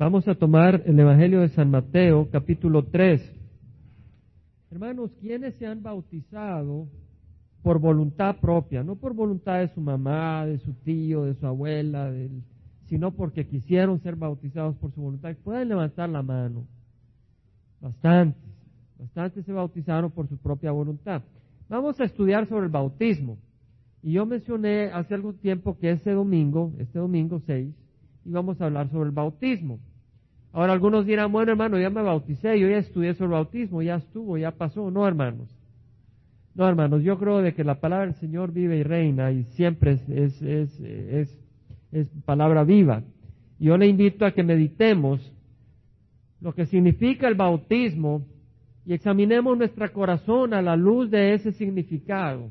[0.00, 3.20] Vamos a tomar el Evangelio de San Mateo, capítulo 3.
[4.70, 6.88] Hermanos, ¿quiénes se han bautizado
[7.62, 8.82] por voluntad propia?
[8.82, 12.10] No por voluntad de su mamá, de su tío, de su abuela,
[12.86, 15.36] sino porque quisieron ser bautizados por su voluntad.
[15.44, 16.64] Pueden levantar la mano.
[17.82, 18.42] Bastantes,
[18.98, 21.20] bastantes se bautizaron por su propia voluntad.
[21.68, 23.36] Vamos a estudiar sobre el bautismo.
[24.02, 27.74] Y yo mencioné hace algún tiempo que este domingo, este domingo 6,
[28.24, 29.78] íbamos a hablar sobre el bautismo.
[30.52, 34.36] Ahora algunos dirán, bueno hermano, ya me bauticé, yo ya estudié sobre bautismo, ya estuvo,
[34.36, 34.90] ya pasó.
[34.90, 35.48] No, hermanos.
[36.54, 39.92] No, hermanos, yo creo de que la palabra del Señor vive y reina y siempre
[39.92, 41.38] es, es, es,
[41.92, 43.02] es palabra viva.
[43.60, 45.20] Yo le invito a que meditemos
[46.40, 48.26] lo que significa el bautismo
[48.84, 52.50] y examinemos nuestro corazón a la luz de ese significado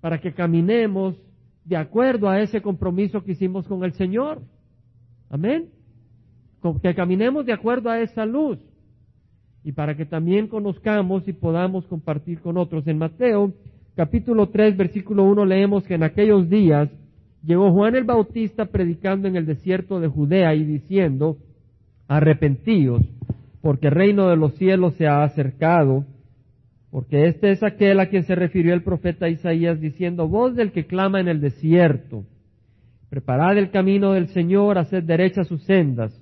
[0.00, 1.20] para que caminemos
[1.64, 4.40] de acuerdo a ese compromiso que hicimos con el Señor.
[5.28, 5.77] Amén
[6.82, 8.58] que caminemos de acuerdo a esa luz
[9.64, 12.86] y para que también conozcamos y podamos compartir con otros.
[12.86, 13.52] En Mateo
[13.94, 16.88] capítulo 3 versículo 1 leemos que en aquellos días
[17.44, 21.36] llegó Juan el Bautista predicando en el desierto de Judea y diciendo,
[22.06, 23.02] arrepentíos,
[23.60, 26.04] porque el reino de los cielos se ha acercado,
[26.90, 30.86] porque este es aquel a quien se refirió el profeta Isaías diciendo, voz del que
[30.86, 32.24] clama en el desierto,
[33.10, 36.18] preparad el camino del Señor, haced derechas sus sendas.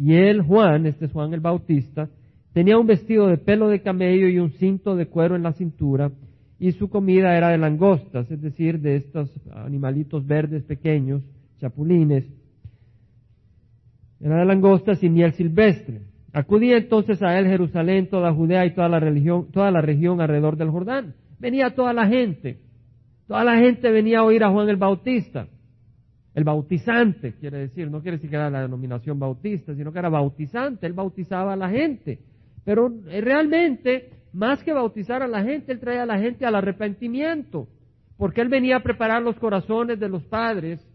[0.00, 2.08] Y él, Juan, este es Juan el Bautista,
[2.52, 6.12] tenía un vestido de pelo de camello y un cinto de cuero en la cintura,
[6.60, 11.22] y su comida era de langostas, es decir, de estos animalitos verdes pequeños,
[11.60, 12.24] chapulines.
[14.20, 16.02] Era de langostas y miel silvestre.
[16.32, 20.56] Acudía entonces a él Jerusalén, toda Judea y toda la, religión, toda la región alrededor
[20.56, 21.14] del Jordán.
[21.38, 22.58] Venía toda la gente.
[23.26, 25.46] Toda la gente venía a oír a Juan el Bautista.
[26.34, 30.08] El bautizante, quiere decir, no quiere decir que era la denominación bautista, sino que era
[30.08, 32.20] bautizante, él bautizaba a la gente.
[32.64, 36.54] Pero eh, realmente, más que bautizar a la gente, él traía a la gente al
[36.54, 37.66] arrepentimiento,
[38.16, 40.86] porque él venía a preparar los corazones de los padres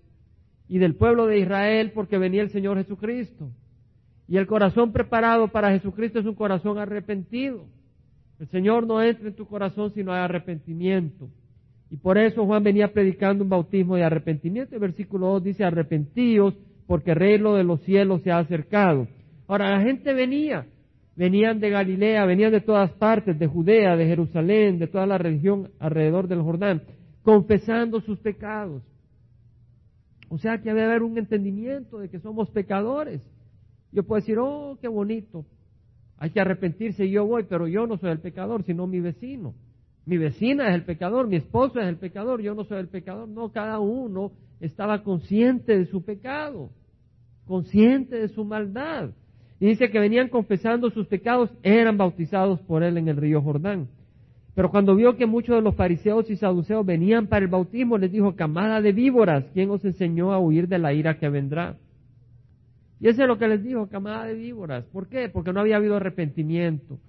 [0.68, 3.50] y del pueblo de Israel, porque venía el Señor Jesucristo.
[4.28, 7.66] Y el corazón preparado para Jesucristo es un corazón arrepentido.
[8.40, 11.30] El Señor no entra en tu corazón si no hay arrepentimiento.
[11.94, 14.74] Y por eso Juan venía predicando un bautismo de arrepentimiento.
[14.74, 16.56] El versículo 2 dice, arrepentíos
[16.88, 19.08] porque el reino de los cielos se ha acercado.
[19.48, 20.66] Ahora la gente venía,
[21.16, 25.70] venían de Galilea, venían de todas partes, de Judea, de Jerusalén, de toda la región
[25.78, 26.82] alrededor del Jordán,
[27.22, 28.82] confesando sus pecados.
[30.30, 33.22] O sea que debe haber un entendimiento de que somos pecadores.
[33.92, 35.46] Yo puedo decir, oh, qué bonito,
[36.18, 39.54] hay que arrepentirse, yo voy, pero yo no soy el pecador, sino mi vecino.
[40.06, 43.28] Mi vecina es el pecador, mi esposo es el pecador, yo no soy el pecador.
[43.30, 46.70] No, cada uno estaba consciente de su pecado,
[47.48, 49.12] consciente de su maldad.
[49.60, 53.88] Y dice que venían confesando sus pecados, eran bautizados por él en el río Jordán.
[54.56, 58.12] Pero cuando vio que muchos de los fariseos y saduceos venían para el bautismo, les
[58.12, 61.78] dijo, camada de víboras, ¿quién os enseñó a huir de la ira que vendrá?
[63.00, 64.86] Y eso es lo que les dijo, camada de víboras.
[64.86, 65.28] ¿Por qué?
[65.28, 67.00] Porque no había habido arrepentimiento.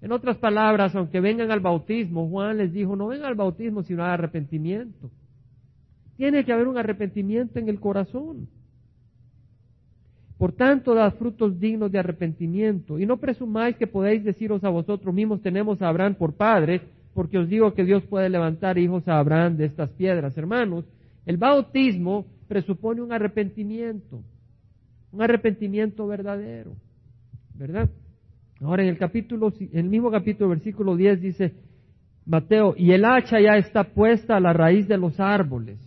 [0.00, 4.04] En otras palabras, aunque vengan al bautismo, Juan les dijo, no vengan al bautismo sino
[4.04, 5.10] al arrepentimiento.
[6.16, 8.48] Tiene que haber un arrepentimiento en el corazón.
[10.36, 12.98] Por tanto, dad frutos dignos de arrepentimiento.
[12.98, 16.80] Y no presumáis que podéis deciros a vosotros mismos, tenemos a Abraham por padre,
[17.12, 20.38] porque os digo que Dios puede levantar hijos a Abraham de estas piedras.
[20.38, 20.84] Hermanos,
[21.26, 24.22] el bautismo presupone un arrepentimiento,
[25.10, 26.76] un arrepentimiento verdadero,
[27.54, 27.90] ¿verdad?
[28.60, 31.54] Ahora en el capítulo, en el mismo capítulo, versículo 10 dice
[32.26, 35.78] Mateo, y el hacha ya está puesta a la raíz de los árboles.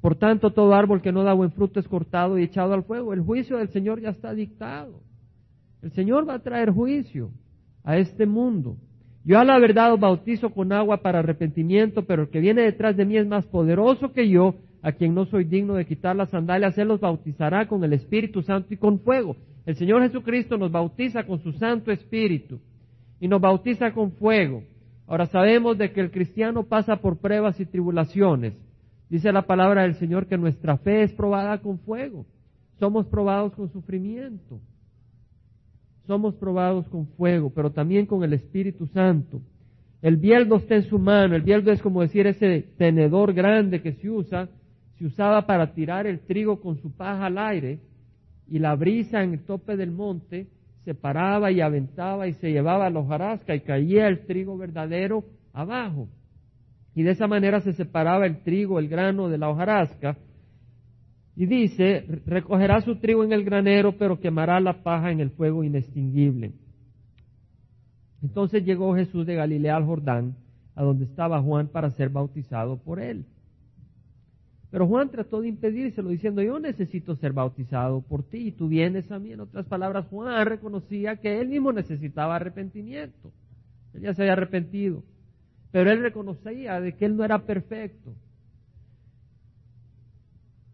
[0.00, 3.12] Por tanto, todo árbol que no da buen fruto es cortado y echado al fuego.
[3.12, 5.00] El juicio del Señor ya está dictado.
[5.80, 7.30] El Señor va a traer juicio
[7.84, 8.76] a este mundo.
[9.24, 12.96] Yo a la verdad os bautizo con agua para arrepentimiento, pero el que viene detrás
[12.96, 16.30] de mí es más poderoso que yo, a quien no soy digno de quitar las
[16.30, 19.36] sandalias, él los bautizará con el Espíritu Santo y con fuego.
[19.64, 22.58] El Señor Jesucristo nos bautiza con su Santo Espíritu
[23.20, 24.64] y nos bautiza con fuego.
[25.06, 28.54] Ahora sabemos de que el cristiano pasa por pruebas y tribulaciones.
[29.08, 32.26] Dice la palabra del Señor que nuestra fe es probada con fuego.
[32.80, 34.58] Somos probados con sufrimiento.
[36.06, 39.40] Somos probados con fuego, pero también con el Espíritu Santo.
[40.00, 41.36] El bieldo está en su mano.
[41.36, 44.48] El bieldo es como decir ese tenedor grande que se usa.
[44.98, 47.80] Se usaba para tirar el trigo con su paja al aire
[48.48, 50.48] y la brisa en el tope del monte
[50.84, 56.08] se paraba y aventaba y se llevaba la hojarasca y caía el trigo verdadero abajo.
[56.94, 60.18] Y de esa manera se separaba el trigo, el grano de la hojarasca.
[61.34, 65.64] Y dice, recogerá su trigo en el granero, pero quemará la paja en el fuego
[65.64, 66.52] inextinguible.
[68.22, 70.36] Entonces llegó Jesús de Galilea al Jordán,
[70.74, 73.24] a donde estaba Juan para ser bautizado por él.
[74.72, 79.12] Pero Juan trató de impedírselo diciendo, yo necesito ser bautizado por ti y tú vienes
[79.12, 79.30] a mí.
[79.30, 83.30] En otras palabras, Juan reconocía que él mismo necesitaba arrepentimiento.
[83.92, 85.02] Él ya se había arrepentido.
[85.72, 88.14] Pero él reconocía de que él no era perfecto.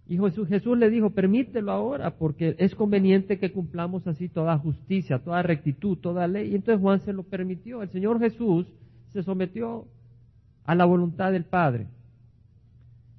[0.06, 5.18] Y Jesús, Jesús, le dijo, permítelo ahora, porque es conveniente que cumplamos así toda justicia,
[5.18, 6.52] toda rectitud, toda ley.
[6.52, 7.82] Y entonces Juan se lo permitió.
[7.82, 8.64] El Señor Jesús
[9.08, 9.88] se sometió
[10.64, 11.88] a la voluntad del Padre.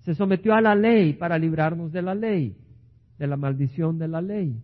[0.10, 2.56] Se sometió a la ley para librarnos de la ley,
[3.20, 4.56] de la maldición de la ley.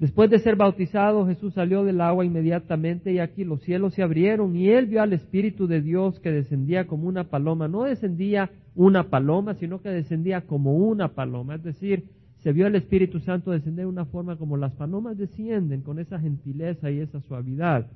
[0.00, 4.56] Después de ser bautizado, Jesús salió del agua inmediatamente y aquí los cielos se abrieron
[4.56, 7.68] y él vio al Espíritu de Dios que descendía como una paloma.
[7.68, 11.54] No descendía una paloma, sino que descendía como una paloma.
[11.54, 12.02] Es decir,
[12.38, 16.18] se vio al Espíritu Santo descender de una forma como las palomas descienden, con esa
[16.18, 17.86] gentileza y esa suavidad.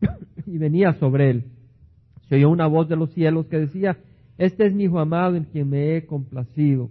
[0.46, 1.44] y venía sobre él.
[2.32, 3.98] Se oyó una voz de los cielos que decía,
[4.38, 6.88] este es mi Hijo amado en quien me he complacido.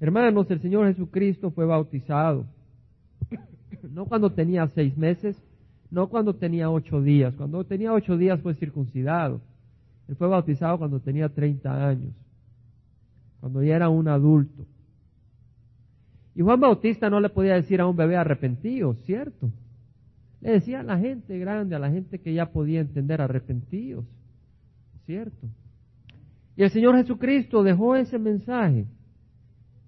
[0.00, 2.46] Hermanos, el Señor Jesucristo fue bautizado
[3.92, 5.36] no cuando tenía seis meses,
[5.90, 7.34] no cuando tenía ocho días.
[7.34, 9.42] Cuando tenía ocho días fue circuncidado.
[10.08, 12.14] Él fue bautizado cuando tenía treinta años,
[13.40, 14.64] cuando ya era un adulto.
[16.34, 19.50] Y Juan Bautista no le podía decir a un bebé arrepentido, ¿cierto?
[20.40, 24.06] Le decía a la gente grande, a la gente que ya podía entender arrepentidos,
[25.10, 25.48] ¿cierto?
[26.56, 28.86] Y el Señor Jesucristo dejó ese mensaje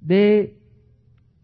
[0.01, 0.59] de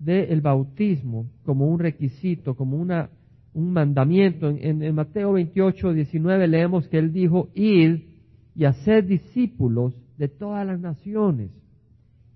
[0.01, 3.09] del bautismo como un requisito, como una,
[3.53, 4.49] un mandamiento.
[4.49, 8.01] En, Mateo 28, 19 leemos que él dijo, id
[8.57, 11.51] y hacer discípulos de todas las naciones.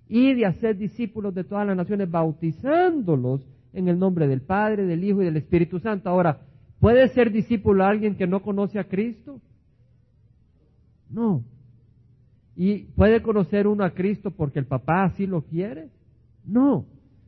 [0.07, 5.03] Id y hacer discípulos de todas las naciones, bautizándolos en el nombre del Padre, del
[5.03, 6.09] Hijo y del Espíritu Santo.
[6.09, 6.41] Ahora,
[6.79, 9.41] ¿puede ser discípulo alguien que no conoce a Cristo?
[11.13, 11.43] No.
[12.55, 15.89] ¿Y puede conocer uno a Cristo porque el papá así lo quiere?
[16.45, 16.85] No.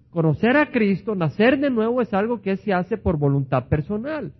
[0.10, 4.32] Conocer a Cristo, nacer de nuevo es algo que se hace por voluntad personal.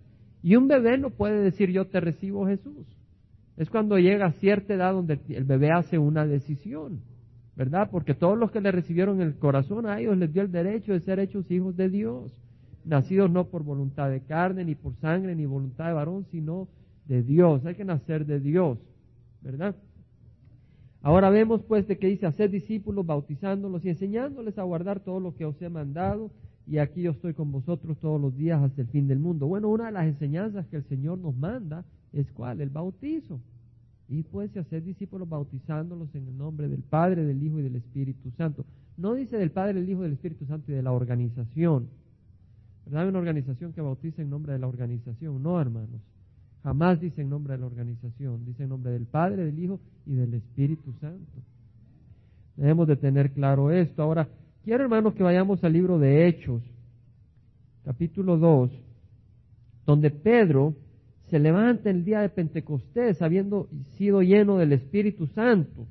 [0.42, 2.86] Y un bebé no puede decir yo te recibo Jesús.
[3.56, 7.00] Es cuando llega a cierta edad donde el bebé hace una decisión,
[7.56, 7.88] ¿verdad?
[7.90, 11.00] Porque todos los que le recibieron el corazón a ellos les dio el derecho de
[11.00, 12.32] ser hechos hijos de Dios,
[12.84, 16.68] nacidos no por voluntad de carne, ni por sangre, ni voluntad de varón, sino
[17.06, 17.64] de Dios.
[17.64, 18.78] Hay que nacer de Dios,
[19.42, 19.76] ¿verdad?
[21.02, 25.34] Ahora vemos pues de que dice hacer discípulos, bautizándolos y enseñándoles a guardar todo lo
[25.34, 26.30] que os he mandado
[26.66, 29.46] y aquí yo estoy con vosotros todos los días hasta el fin del mundo.
[29.46, 33.40] Bueno, una de las enseñanzas que el Señor nos manda es cuál, el bautizo.
[34.08, 38.30] Y pues hacer discípulos bautizándolos en el nombre del Padre, del Hijo y del Espíritu
[38.32, 38.64] Santo.
[38.96, 41.88] No dice del Padre, del Hijo del Espíritu Santo y de la organización.
[42.84, 43.02] ¿Verdad?
[43.02, 45.42] Hay una organización que bautiza en nombre de la organización.
[45.42, 46.00] No, hermanos.
[46.66, 50.16] Jamás dice en nombre de la organización, dice en nombre del Padre, del Hijo y
[50.16, 51.40] del Espíritu Santo.
[52.56, 54.02] Debemos de tener claro esto.
[54.02, 54.26] Ahora,
[54.64, 56.64] quiero hermanos que vayamos al libro de Hechos,
[57.84, 58.72] capítulo 2,
[59.86, 60.74] donde Pedro
[61.30, 65.86] se levanta el día de Pentecostés habiendo sido lleno del Espíritu Santo.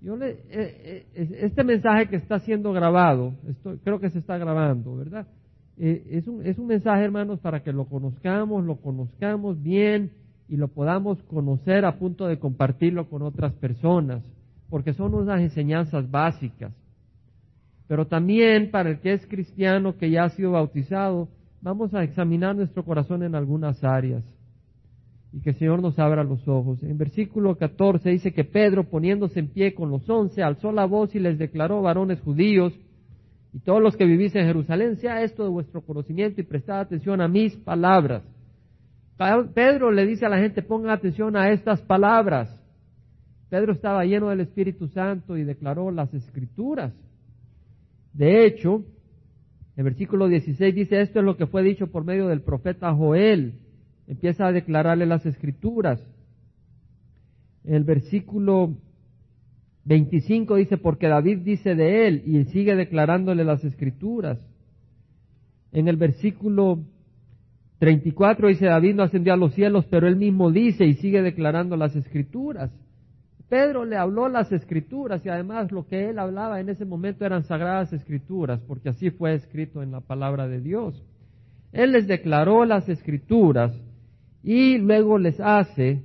[0.00, 3.34] Yo le, eh, eh, este mensaje que está siendo grabado,
[3.84, 5.26] creo que se está grabando, ¿verdad?
[5.78, 10.12] Eh, es, un, es un mensaje, hermanos, para que lo conozcamos, lo conozcamos bien
[10.48, 14.22] y lo podamos conocer a punto de compartirlo con otras personas,
[14.68, 16.72] porque son unas enseñanzas básicas.
[17.88, 21.28] Pero también para el que es cristiano, que ya ha sido bautizado,
[21.60, 24.24] vamos a examinar nuestro corazón en algunas áreas
[25.32, 26.82] y que el Señor nos abra los ojos.
[26.82, 31.14] En versículo 14 dice que Pedro, poniéndose en pie con los once, alzó la voz
[31.14, 32.74] y les declaró, varones judíos,
[33.52, 37.20] y todos los que vivís en Jerusalén, sea esto de vuestro conocimiento y prestad atención
[37.20, 38.22] a mis palabras.
[39.54, 42.58] Pedro le dice a la gente, pongan atención a estas palabras.
[43.50, 46.94] Pedro estaba lleno del Espíritu Santo y declaró las escrituras.
[48.14, 48.84] De hecho,
[49.76, 53.54] el versículo 16 dice, esto es lo que fue dicho por medio del profeta Joel.
[54.06, 56.02] Empieza a declararle las escrituras.
[57.64, 58.74] El versículo
[59.84, 64.38] 25 dice, porque David dice de él y sigue declarándole las escrituras.
[65.72, 66.84] En el versículo
[67.78, 71.76] 34 dice, David no ascendió a los cielos, pero él mismo dice y sigue declarando
[71.76, 72.70] las escrituras.
[73.48, 77.42] Pedro le habló las escrituras y además lo que él hablaba en ese momento eran
[77.42, 81.02] sagradas escrituras, porque así fue escrito en la palabra de Dios.
[81.72, 83.72] Él les declaró las escrituras
[84.42, 86.02] y luego les hace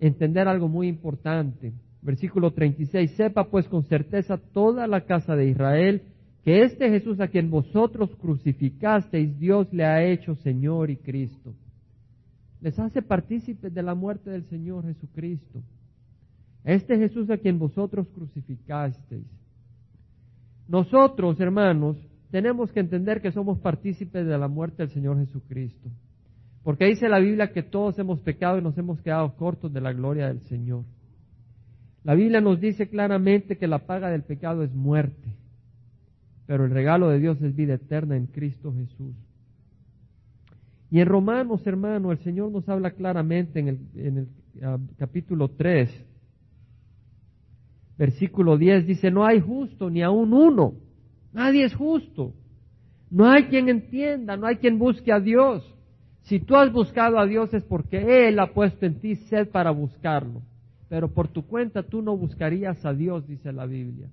[0.00, 6.02] entender algo muy importante Versículo 36, sepa pues con certeza toda la casa de Israel
[6.44, 11.54] que este Jesús a quien vosotros crucificasteis, Dios le ha hecho Señor y Cristo.
[12.60, 15.60] Les hace partícipes de la muerte del Señor Jesucristo.
[16.64, 19.26] Este Jesús a quien vosotros crucificasteis.
[20.68, 21.96] Nosotros, hermanos,
[22.30, 25.88] tenemos que entender que somos partícipes de la muerte del Señor Jesucristo.
[26.62, 29.92] Porque dice la Biblia que todos hemos pecado y nos hemos quedado cortos de la
[29.92, 30.84] gloria del Señor.
[32.04, 35.38] La Biblia nos dice claramente que la paga del pecado es muerte
[36.48, 39.14] pero el regalo de Dios es vida eterna en Cristo Jesús.
[40.90, 44.28] Y en Romanos, hermano, el Señor nos habla claramente en el, en el
[44.62, 45.90] ah, capítulo 3,
[47.98, 50.72] versículo 10, dice, no hay justo ni aún uno,
[51.34, 52.32] nadie es justo,
[53.10, 55.70] no hay quien entienda, no hay quien busque a Dios.
[56.22, 59.70] Si tú has buscado a Dios es porque Él ha puesto en ti sed para
[59.70, 60.40] buscarlo,
[60.88, 64.08] pero por tu cuenta tú no buscarías a Dios, dice la Biblia.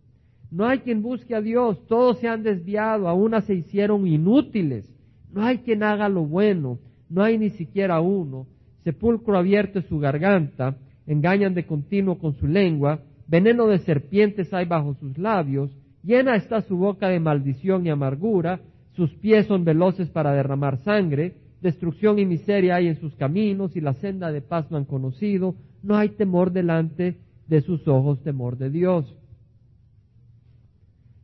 [0.52, 4.90] No hay quien busque a Dios, todos se han desviado, aún se hicieron inútiles.
[5.32, 6.80] No hay quien haga lo bueno,
[7.10, 8.48] no hay ni siquiera uno.
[8.84, 10.78] Sepulcro abierto es su garganta,
[11.08, 15.72] engañan de continuo con su lengua, veneno de serpientes hay bajo sus labios,
[16.04, 18.60] llena está su boca de maldición y amargura,
[18.96, 23.82] sus pies son veloces para derramar sangre, destrucción y miseria hay en sus caminos y
[23.82, 28.58] la senda de paz no han conocido, no hay temor delante de sus ojos, temor
[28.58, 29.16] de Dios.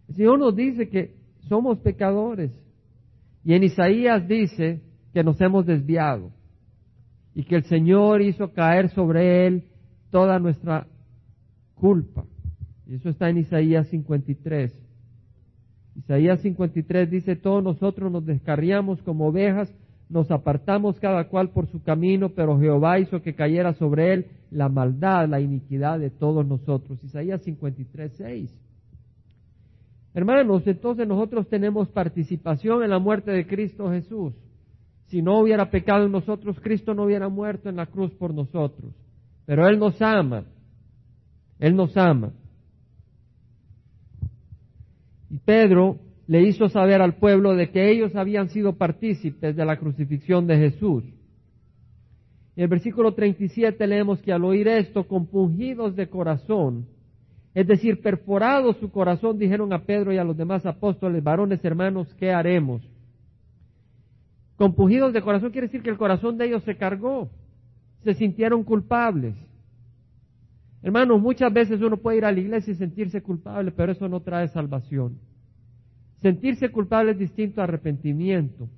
[0.10, 1.16] El Señor nos dice que
[1.48, 2.52] somos pecadores.
[3.44, 4.82] Y en Isaías dice
[5.14, 6.32] que nos hemos desviado
[7.34, 9.64] y que el Señor hizo caer sobre él
[10.12, 10.86] toda nuestra
[11.76, 12.26] culpa.
[12.86, 14.74] Y eso está en Isaías 53.
[15.96, 19.74] Isaías 53 dice, todos nosotros nos descarriamos como ovejas,
[20.12, 24.68] nos apartamos cada cual por su camino, pero Jehová hizo que cayera sobre él la
[24.68, 27.02] maldad, la iniquidad de todos nosotros.
[27.04, 28.54] Isaías 53, 6.
[30.14, 34.34] Hermanos, entonces nosotros tenemos participación en la muerte de Cristo Jesús.
[35.08, 38.94] Si no hubiera pecado en nosotros, Cristo no hubiera muerto en la cruz por nosotros.
[39.46, 40.44] Pero Él nos ama.
[41.60, 42.32] Él nos ama.
[45.30, 45.98] Y Pedro
[46.28, 50.58] le hizo saber al pueblo de que ellos habían sido partícipes de la crucifixión de
[50.58, 51.04] Jesús.
[52.56, 56.86] En el versículo 37 leemos que al oír esto, compungidos de corazón,
[57.54, 62.14] es decir, perforado su corazón, dijeron a Pedro y a los demás apóstoles, varones hermanos,
[62.16, 62.82] ¿qué haremos?
[64.56, 67.30] Compugidos de corazón quiere decir que el corazón de ellos se cargó,
[68.04, 69.36] se sintieron culpables.
[70.84, 74.22] Hermanos, muchas veces uno puede ir a la iglesia y sentirse culpable, pero eso no
[74.22, 75.18] trae salvación.
[76.22, 78.70] Sentirse culpable es distinto a arrepentimiento.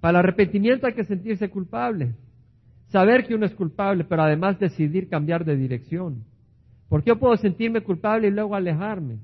[0.00, 2.14] Para el arrepentimiento hay que sentirse culpable,
[2.88, 6.24] saber que uno es culpable, pero además decidir cambiar de dirección.
[6.88, 9.18] Porque yo puedo sentirme culpable y luego alejarme.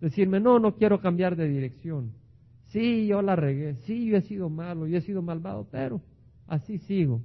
[0.00, 2.12] Decirme, no, no quiero cambiar de dirección.
[2.68, 3.74] Sí, yo la regué.
[3.84, 6.00] Sí, yo he sido malo, yo he sido malvado, pero
[6.46, 7.20] así sigo.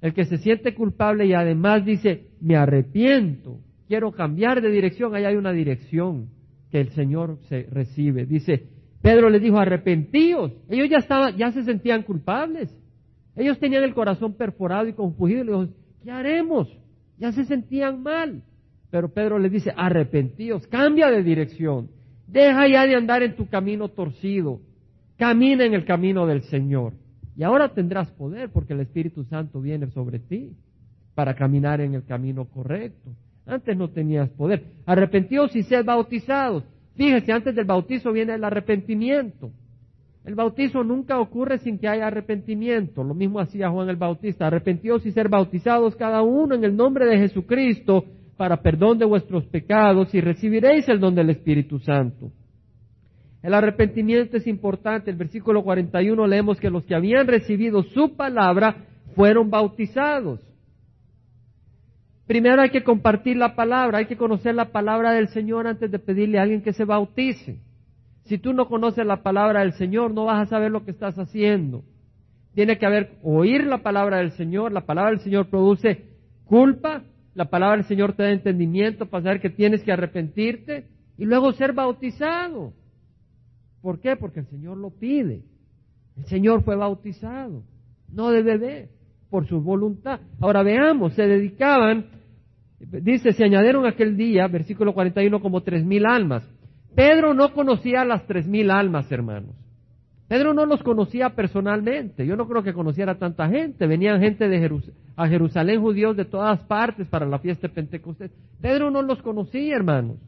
[0.00, 3.58] El que se siente culpable y además dice, me arrepiento,
[3.88, 6.28] quiero cambiar de dirección, ahí hay una dirección
[6.70, 8.26] que el Señor se recibe.
[8.26, 8.66] Dice,
[9.02, 10.52] Pedro les dijo, arrepentíos.
[10.68, 12.74] Ellos ya estaban, ya se sentían culpables.
[13.36, 15.68] Ellos tenían el corazón perforado y confundido le dijo,
[16.02, 16.68] ¿qué haremos?
[17.18, 18.42] Ya se sentían mal.
[18.90, 21.90] Pero Pedro le dice, arrepentíos, cambia de dirección,
[22.26, 24.60] deja ya de andar en tu camino torcido,
[25.16, 26.94] camina en el camino del Señor.
[27.36, 30.56] Y ahora tendrás poder porque el Espíritu Santo viene sobre ti
[31.14, 33.10] para caminar en el camino correcto.
[33.50, 34.62] Antes no tenías poder.
[34.86, 36.62] Arrepentíos y sed bautizados.
[36.94, 39.50] Fíjese, antes del bautizo viene el arrepentimiento.
[40.24, 43.02] El bautizo nunca ocurre sin que haya arrepentimiento.
[43.02, 44.46] Lo mismo hacía Juan el Bautista.
[44.46, 48.04] Arrepentíos y ser bautizados cada uno en el nombre de Jesucristo
[48.36, 52.30] para perdón de vuestros pecados y recibiréis el don del Espíritu Santo.
[53.42, 55.10] El arrepentimiento es importante.
[55.10, 58.84] El versículo 41 leemos que los que habían recibido su palabra
[59.16, 60.49] fueron bautizados.
[62.30, 65.98] Primero hay que compartir la palabra, hay que conocer la palabra del Señor antes de
[65.98, 67.58] pedirle a alguien que se bautice.
[68.26, 71.18] Si tú no conoces la palabra del Señor, no vas a saber lo que estás
[71.18, 71.82] haciendo.
[72.54, 74.70] Tiene que haber oír la palabra del Señor.
[74.70, 76.04] La palabra del Señor produce
[76.44, 77.02] culpa,
[77.34, 80.86] la palabra del Señor te da entendimiento para saber que tienes que arrepentirte
[81.18, 82.74] y luego ser bautizado.
[83.82, 84.14] ¿Por qué?
[84.14, 85.42] Porque el Señor lo pide.
[86.16, 87.64] El Señor fue bautizado,
[88.08, 88.88] no de bebé,
[89.30, 90.20] por su voluntad.
[90.38, 92.19] Ahora veamos, se dedicaban,
[92.80, 96.42] dice, se añadieron aquel día, versículo 41, como tres mil almas.
[96.94, 99.54] Pedro no conocía las tres mil almas, hermanos.
[100.28, 102.24] Pedro no los conocía personalmente.
[102.24, 103.86] Yo no creo que conociera tanta gente.
[103.88, 104.80] Venían gente de
[105.16, 108.30] a Jerusalén, judíos de todas partes para la fiesta de Pentecostés.
[108.60, 110.18] Pedro no los conocía, hermanos.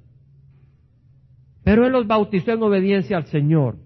[1.62, 3.76] Pero él los bautizó en obediencia al Señor.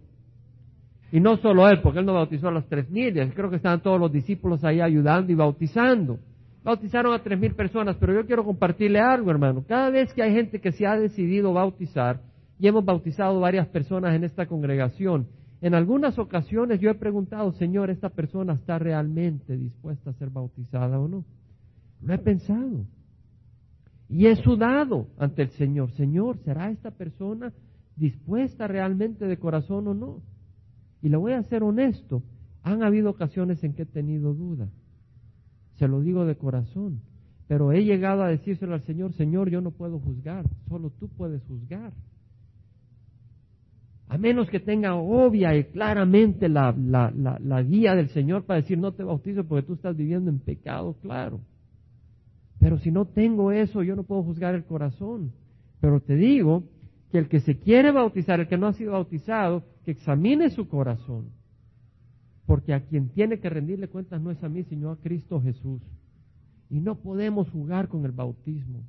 [1.12, 3.82] Y no solo él, porque él no bautizó a las tres mil, creo que estaban
[3.82, 6.18] todos los discípulos ahí ayudando y bautizando.
[6.66, 9.64] Bautizaron a tres mil personas, pero yo quiero compartirle algo, hermano.
[9.68, 12.20] Cada vez que hay gente que se ha decidido bautizar,
[12.58, 15.28] y hemos bautizado varias personas en esta congregación,
[15.60, 20.98] en algunas ocasiones yo he preguntado, Señor, ¿esta persona está realmente dispuesta a ser bautizada
[20.98, 21.24] o no?
[22.02, 22.84] Lo he pensado.
[24.08, 25.92] Y he sudado ante el Señor.
[25.92, 27.52] Señor, ¿será esta persona
[27.94, 30.20] dispuesta realmente de corazón o no?
[31.00, 32.24] Y le voy a ser honesto,
[32.64, 34.68] han habido ocasiones en que he tenido duda.
[35.78, 37.00] Se lo digo de corazón.
[37.48, 41.44] Pero he llegado a decírselo al Señor, Señor, yo no puedo juzgar, solo tú puedes
[41.44, 41.92] juzgar.
[44.08, 48.92] A menos que tenga obvia y claramente la, la, guía del Señor para decir no
[48.92, 51.40] te bautizo porque tú estás viviendo en pecado, claro.
[52.60, 55.32] Pero si no tengo eso, yo no puedo juzgar el corazón.
[55.80, 56.64] Pero te digo
[57.10, 60.68] que el que se quiere bautizar, el que no ha sido bautizado, que examine su
[60.68, 61.30] corazón.
[62.46, 65.82] Porque a quien tiene que rendirle cuentas no es a mí, sino a Cristo Jesús.
[66.70, 68.82] Y no podemos jugar con el bautismo.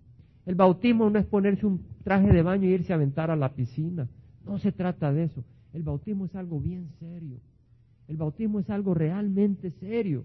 [0.46, 3.54] El bautismo no es ponerse un traje de baño e irse a aventar a la
[3.54, 4.08] piscina.
[4.46, 5.44] No se trata de eso.
[5.74, 7.38] El bautismo es algo bien serio.
[8.08, 10.24] El bautismo es algo realmente serio.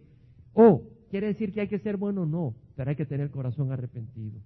[0.54, 2.26] O, ¿quiere decir que hay que ser bueno?
[2.26, 4.38] No, pero hay que tener corazón arrepentido.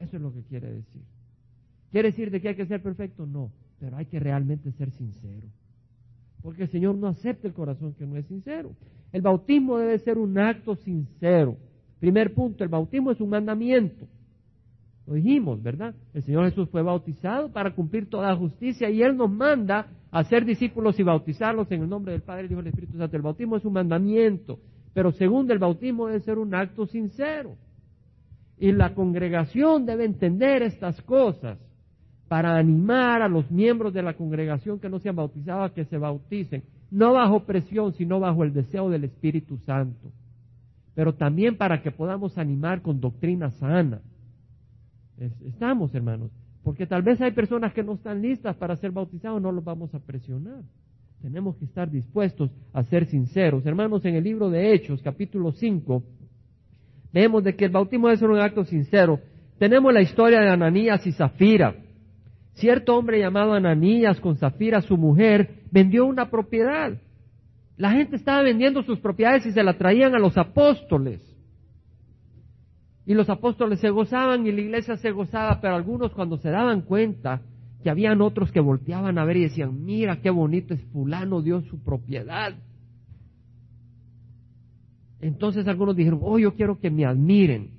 [0.00, 1.02] Eso es lo que quiere decir.
[1.90, 3.26] ¿Quiere decir de que hay que ser perfecto?
[3.26, 5.46] No, pero hay que realmente ser sincero.
[6.42, 8.72] Porque el Señor no acepta el corazón que no es sincero.
[9.12, 11.56] El bautismo debe ser un acto sincero.
[11.98, 14.06] Primer punto, el bautismo es un mandamiento.
[15.06, 15.94] Lo dijimos, ¿verdad?
[16.12, 20.44] El Señor Jesús fue bautizado para cumplir toda justicia y Él nos manda a ser
[20.44, 23.16] discípulos y bautizarlos en el nombre del Padre, el Hijo y del Espíritu Santo.
[23.16, 24.58] El bautismo es un mandamiento,
[24.92, 27.56] pero segundo, el bautismo debe ser un acto sincero.
[28.58, 31.58] Y la congregación debe entender estas cosas
[32.28, 35.86] para animar a los miembros de la congregación que no se han bautizado a que
[35.86, 40.12] se bauticen, no bajo presión, sino bajo el deseo del Espíritu Santo,
[40.94, 44.00] pero también para que podamos animar con doctrina sana
[45.44, 46.30] Estamos, hermanos,
[46.62, 49.92] porque tal vez hay personas que no están listas para ser bautizados, no los vamos
[49.94, 50.62] a presionar.
[51.20, 53.66] Tenemos que estar dispuestos a ser sinceros.
[53.66, 56.04] Hermanos, en el libro de Hechos, capítulo 5,
[57.12, 59.18] vemos de que el bautismo ser un acto sincero.
[59.58, 61.74] Tenemos la historia de Ananías y Zafira.
[62.58, 67.00] Cierto hombre llamado Ananías con Zafira, su mujer, vendió una propiedad.
[67.76, 71.20] La gente estaba vendiendo sus propiedades y se la traían a los apóstoles.
[73.06, 76.80] Y los apóstoles se gozaban y la iglesia se gozaba, pero algunos cuando se daban
[76.82, 77.42] cuenta
[77.84, 81.60] que habían otros que volteaban a ver y decían, mira qué bonito es fulano, dio
[81.60, 82.54] su propiedad.
[85.20, 87.70] Entonces algunos dijeron, oh, yo quiero que me admiren.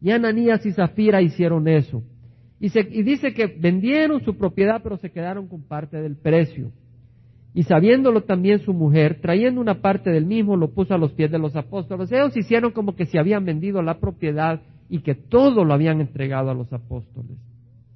[0.00, 2.02] Y Ananías y Zafira hicieron eso.
[2.60, 6.72] Y, y dice que vendieron su propiedad, pero se quedaron con parte del precio.
[7.54, 11.30] Y sabiéndolo también su mujer, trayendo una parte del mismo, lo puso a los pies
[11.30, 12.10] de los apóstoles.
[12.12, 16.50] Ellos hicieron como que se habían vendido la propiedad y que todo lo habían entregado
[16.50, 17.36] a los apóstoles.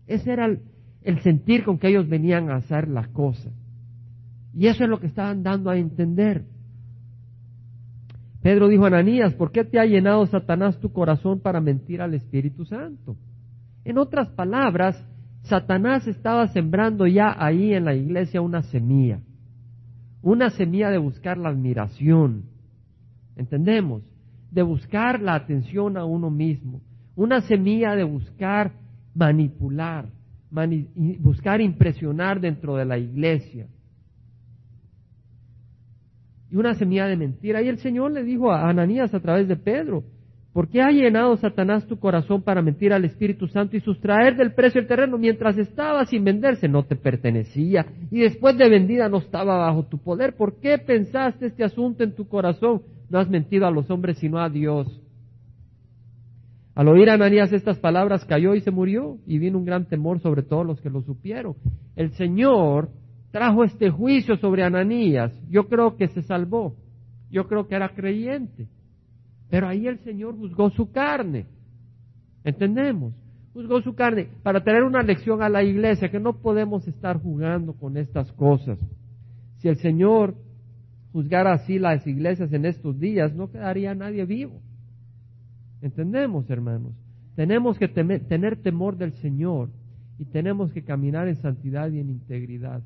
[0.06, 3.52] Ese era el, sentir con que ellos venían a hacer las cosas.
[4.54, 6.44] Y eso es lo que estaban dando a entender.
[8.42, 12.14] Pedro dijo a Ananías, ¿por qué te ha llenado Satanás tu corazón para mentir al
[12.14, 13.16] Espíritu Santo?
[13.84, 15.02] En otras palabras,
[15.42, 19.20] Satanás estaba sembrando ya ahí en la iglesia una semilla
[20.22, 22.44] una semilla de buscar la admiración,
[23.36, 24.02] ¿entendemos?
[24.50, 26.80] De buscar la atención a uno mismo,
[27.16, 28.72] una semilla de buscar
[29.14, 30.08] manipular,
[31.18, 33.66] buscar impresionar dentro de la iglesia.
[36.50, 37.62] Y una semilla de mentira.
[37.62, 40.04] Y el Señor le dijo a Ananías a través de Pedro,
[40.52, 44.52] ¿Por qué ha llenado Satanás tu corazón para mentir al Espíritu Santo y sustraer del
[44.52, 46.68] precio el terreno mientras estaba sin venderse?
[46.68, 50.36] No te pertenecía y después de vendida no estaba bajo tu poder.
[50.36, 52.82] ¿Por qué pensaste este asunto en tu corazón?
[53.08, 55.00] No has mentido a los hombres sino a Dios.
[56.74, 60.42] Al oír Ananías estas palabras cayó y se murió y vino un gran temor sobre
[60.42, 61.54] todos los que lo supieron.
[61.96, 62.90] El Señor
[63.30, 65.32] trajo este juicio sobre Ananías.
[65.48, 66.74] Yo creo que se salvó.
[67.30, 68.68] Yo creo que era creyente.
[69.52, 71.44] Pero ahí el Señor juzgó su carne.
[72.42, 73.12] ¿Entendemos?
[73.52, 77.74] Juzgó su carne para tener una lección a la iglesia que no podemos estar jugando
[77.74, 78.78] con estas cosas.
[79.58, 80.34] Si el Señor
[81.12, 84.62] juzgara así las iglesias en estos días, no quedaría nadie vivo.
[85.82, 86.94] ¿Entendemos, hermanos?
[87.36, 89.68] Tenemos que tener temor del Señor
[90.18, 92.82] y tenemos que caminar en santidad y en integridad.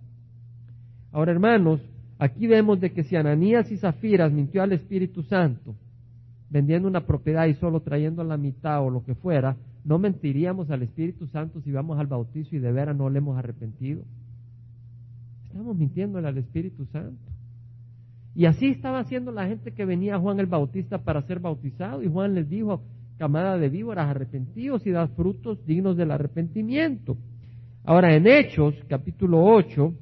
[1.13, 1.81] Ahora, hermanos,
[2.19, 5.75] Aquí vemos de que si Ananías y Zafiras mintió al Espíritu Santo,
[6.49, 10.83] vendiendo una propiedad y solo trayendo la mitad o lo que fuera, no mentiríamos al
[10.83, 14.03] Espíritu Santo si vamos al bautizo y de veras no le hemos arrepentido.
[15.47, 17.21] Estamos mintiéndole al Espíritu Santo.
[18.35, 22.03] Y así estaba haciendo la gente que venía a Juan el Bautista para ser bautizado.
[22.03, 22.83] Y Juan les dijo,
[23.17, 27.17] camada de víboras, arrepentidos y dad frutos dignos del arrepentimiento.
[27.85, 29.95] Ahora, en Hechos, capítulo 8,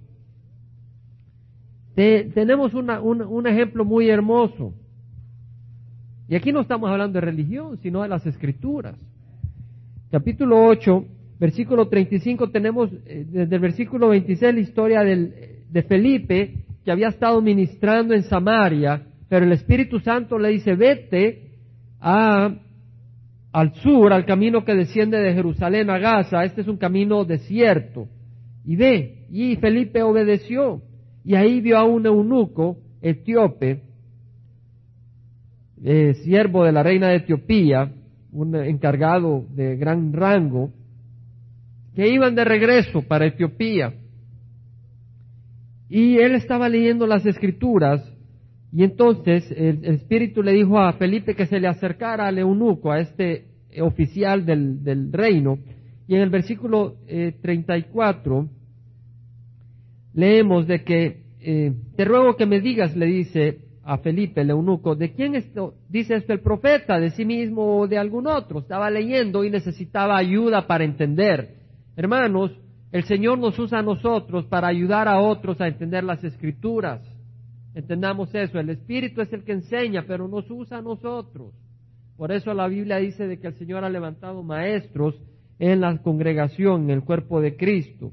[1.95, 4.75] tenemos un ejemplo muy hermoso.
[6.29, 8.97] Y aquí no estamos hablando de religión, sino de las escrituras.
[10.11, 11.05] Capítulo 8,
[11.39, 17.43] versículo 35, tenemos eh, desde el versículo 26 la historia de Felipe, que había estado
[17.43, 21.51] ministrando en Samaria, pero el Espíritu Santo le dice, vete
[22.01, 22.55] a,
[23.53, 28.09] al sur, al camino que desciende de Jerusalén a Gaza, este es un camino desierto,
[28.65, 30.81] y ve, y Felipe obedeció,
[31.25, 33.83] y ahí vio a un eunuco etíope,
[35.85, 37.93] eh, siervo de la reina de Etiopía,
[38.33, 40.73] un encargado de gran rango,
[41.95, 43.93] que iban de regreso para Etiopía.
[45.91, 48.03] Y él estaba leyendo las escrituras
[48.73, 52.99] y entonces el, Espíritu le dijo a Felipe que se le acercara al eunuco, a
[52.99, 53.45] este
[53.81, 55.59] oficial del, reino.
[56.09, 58.49] Y en el versículo 34 eh,
[60.15, 64.95] leemos de que, eh, te ruego que me digas, le dice a Felipe el eunuco,
[64.95, 66.99] ¿de quién esto, dice esto el profeta?
[66.99, 68.61] ¿De sí mismo o de algún otro?
[68.61, 71.57] Estaba leyendo y necesitaba ayuda para entender.
[71.97, 72.51] Hermanos,
[72.93, 77.03] el Señor nos usa a nosotros para ayudar a otros a entender las escrituras.
[77.75, 81.53] Entendamos eso, el Espíritu es el que enseña, pero nos usa a nosotros.
[82.17, 85.21] Por eso la Biblia dice de que el Señor ha levantado maestros
[85.59, 88.13] en la congregación, en el cuerpo de Cristo.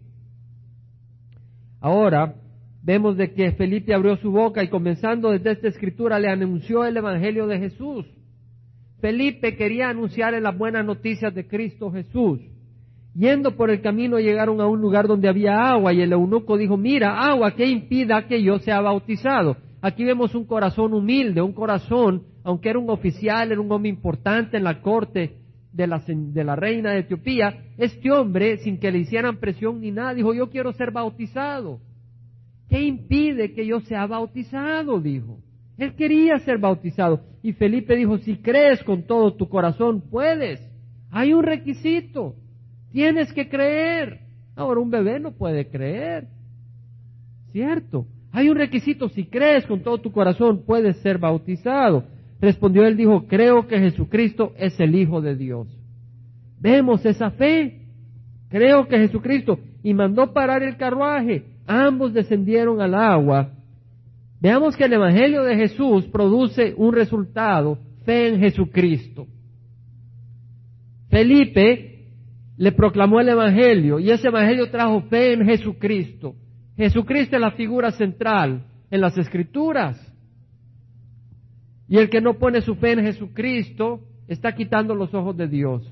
[1.80, 2.36] Ahora,
[2.84, 6.98] vemos de que Felipe abrió su boca y comenzando desde esta escritura le anunció el
[6.98, 8.06] Evangelio de Jesús.
[9.00, 12.40] Felipe quería anunciar en las buenas noticias de Cristo Jesús.
[13.14, 16.78] Yendo por el camino llegaron a un lugar donde había agua y el eunuco dijo,
[16.78, 19.58] mira, agua, ¿qué impida que yo sea bautizado?
[19.82, 24.58] Aquí vemos un corazón humilde, un corazón, aunque era un oficial, era un hombre importante
[24.58, 25.38] en la corte
[25.74, 29.92] de la, de la reina de Etiopía, este hombre, sin que le hicieran presión ni
[29.92, 31.80] nada, dijo, yo quiero ser bautizado.
[32.72, 35.02] ¿Qué impide que yo sea bautizado?
[35.02, 35.40] dijo.
[35.78, 37.20] Él quería ser bautizado.
[37.44, 40.62] Y Felipe dijo, si crees con todo tu corazón, puedes.
[41.12, 42.36] Hay un requisito.
[42.94, 44.22] Tienes que creer.
[44.56, 46.30] Ahora un bebé no puede creer.
[47.52, 48.06] ¿Cierto?
[48.32, 49.10] Hay un requisito.
[49.10, 52.06] Si crees con todo tu corazón, puedes ser bautizado.
[52.40, 55.68] Respondió él, dijo, creo que Jesucristo es el Hijo de Dios.
[56.58, 57.82] Vemos esa fe.
[58.48, 59.60] Creo que Jesucristo.
[59.84, 61.51] Y mandó parar el carruaje.
[61.72, 63.50] Ambos descendieron al agua.
[64.42, 69.26] Veamos que el Evangelio de Jesús produce un resultado, fe en Jesucristo.
[71.10, 72.10] Felipe
[72.58, 76.36] le proclamó el Evangelio y ese Evangelio trajo fe en Jesucristo.
[76.76, 79.98] Jesucristo es la figura central en las Escrituras.
[81.88, 85.90] Y el que no pone su fe en Jesucristo está quitando los ojos de Dios.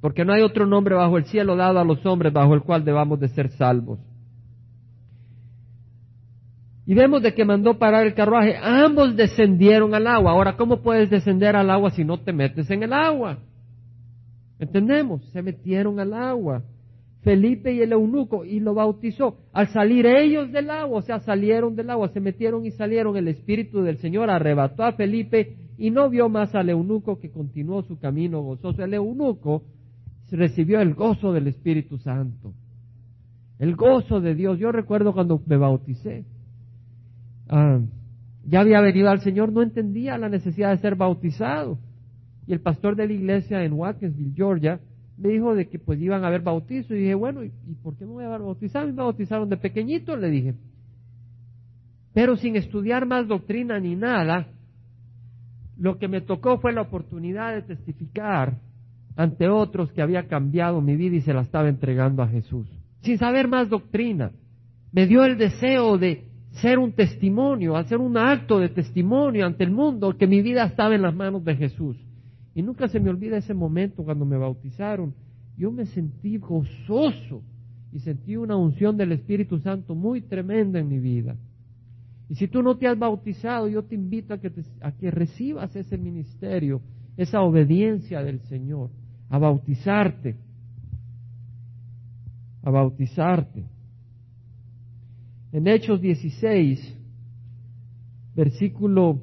[0.00, 2.84] Porque no hay otro nombre bajo el cielo dado a los hombres bajo el cual
[2.84, 3.98] debamos de ser salvos.
[6.86, 8.56] Y vemos de que mandó parar el carruaje.
[8.56, 10.30] Ambos descendieron al agua.
[10.30, 13.38] Ahora, ¿cómo puedes descender al agua si no te metes en el agua?
[14.60, 15.24] ¿Entendemos?
[15.32, 16.62] Se metieron al agua.
[17.22, 19.36] Felipe y el eunuco y lo bautizó.
[19.52, 23.26] Al salir ellos del agua, o sea, salieron del agua, se metieron y salieron, el
[23.26, 27.98] Espíritu del Señor arrebató a Felipe y no vio más al eunuco que continuó su
[27.98, 28.84] camino gozoso.
[28.84, 29.64] El eunuco
[30.30, 32.52] recibió el gozo del Espíritu Santo.
[33.58, 34.58] El gozo de Dios.
[34.58, 36.24] Yo recuerdo cuando me bauticé.
[37.48, 37.80] Ah,
[38.44, 41.78] ya había venido al Señor, no entendía la necesidad de ser bautizado.
[42.46, 44.80] Y el pastor de la iglesia en Watkinsville, Georgia,
[45.16, 47.50] me dijo de que pues iban a haber bautizo y dije, bueno, ¿y,
[47.82, 48.36] por qué no voy a?
[48.36, 50.54] Y me bautizaron de pequeñito, le dije.
[52.12, 54.48] Pero sin estudiar más doctrina ni nada,
[55.76, 58.58] lo que me tocó fue la oportunidad de testificar
[59.16, 62.68] ante otros que había cambiado mi vida y se la estaba entregando a Jesús.
[63.00, 64.30] Sin saber más doctrina.
[64.92, 66.24] Me dio el deseo de
[66.62, 70.94] ser un testimonio, hacer un acto de testimonio ante el mundo que mi vida estaba
[70.94, 71.96] en las manos de Jesús.
[72.54, 75.14] Y nunca se me olvida ese momento cuando me bautizaron.
[75.56, 77.42] Yo me sentí gozoso
[77.92, 81.36] y sentí una unción del Espíritu Santo muy tremenda en mi vida.
[82.28, 84.50] Y si tú no te has bautizado, yo te invito a que,
[84.80, 86.80] a que recibas ese ministerio,
[87.16, 88.90] esa obediencia del Señor,
[89.28, 90.36] a bautizarte,
[92.62, 93.64] a bautizarte.
[95.52, 96.96] En Hechos 16,
[98.34, 99.20] versículo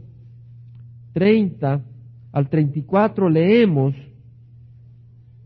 [1.14, 1.82] 30
[2.32, 3.94] al 34 leemos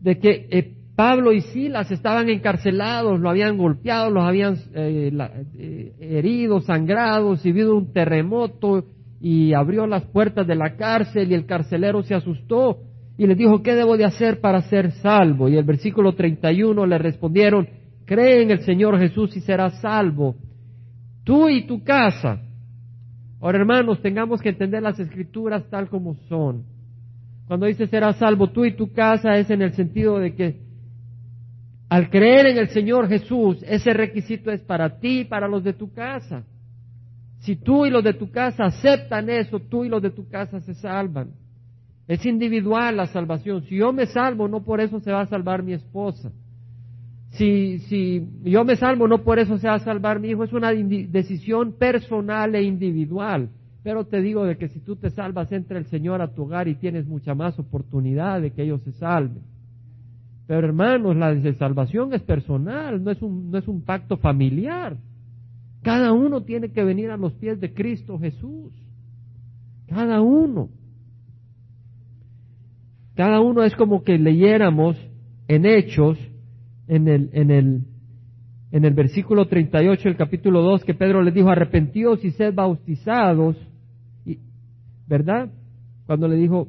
[0.00, 5.12] de que eh, Pablo y Silas estaban encarcelados, lo habían golpeado, los habían eh,
[5.56, 8.84] eh, herido, sangrados, y vino un terremoto
[9.20, 12.87] y abrió las puertas de la cárcel y el carcelero se asustó
[13.18, 15.48] y les dijo, ¿qué debo de hacer para ser salvo?
[15.48, 17.68] Y el versículo 31 le respondieron,
[18.04, 20.36] cree en el Señor Jesús y serás salvo,
[21.24, 22.40] tú y tu casa.
[23.40, 26.62] Ahora hermanos, tengamos que entender las escrituras tal como son.
[27.48, 30.60] Cuando dice serás salvo tú y tu casa es en el sentido de que
[31.88, 35.72] al creer en el Señor Jesús, ese requisito es para ti y para los de
[35.72, 36.44] tu casa.
[37.40, 40.60] Si tú y los de tu casa aceptan eso, tú y los de tu casa
[40.60, 41.30] se salvan.
[42.08, 43.62] Es individual la salvación.
[43.64, 46.32] Si yo me salvo, no por eso se va a salvar mi esposa.
[47.32, 50.42] Si, si yo me salvo, no por eso se va a salvar mi hijo.
[50.42, 53.50] Es una decisión personal e individual.
[53.82, 56.66] Pero te digo de que si tú te salvas, entra el Señor a tu hogar
[56.66, 59.42] y tienes mucha más oportunidad de que ellos se salven.
[60.46, 64.96] Pero hermanos, la salvación es personal, no es un, no es un pacto familiar.
[65.82, 68.72] Cada uno tiene que venir a los pies de Cristo Jesús.
[69.86, 70.70] Cada uno.
[73.18, 74.96] Cada uno es como que leyéramos
[75.48, 76.16] en Hechos,
[76.86, 77.80] en el, en el,
[78.70, 83.56] en el versículo 38 del capítulo 2, que Pedro les dijo, arrepentíos y sed bautizados,
[84.24, 84.38] y,
[85.08, 85.50] ¿verdad?
[86.06, 86.68] Cuando le dijo,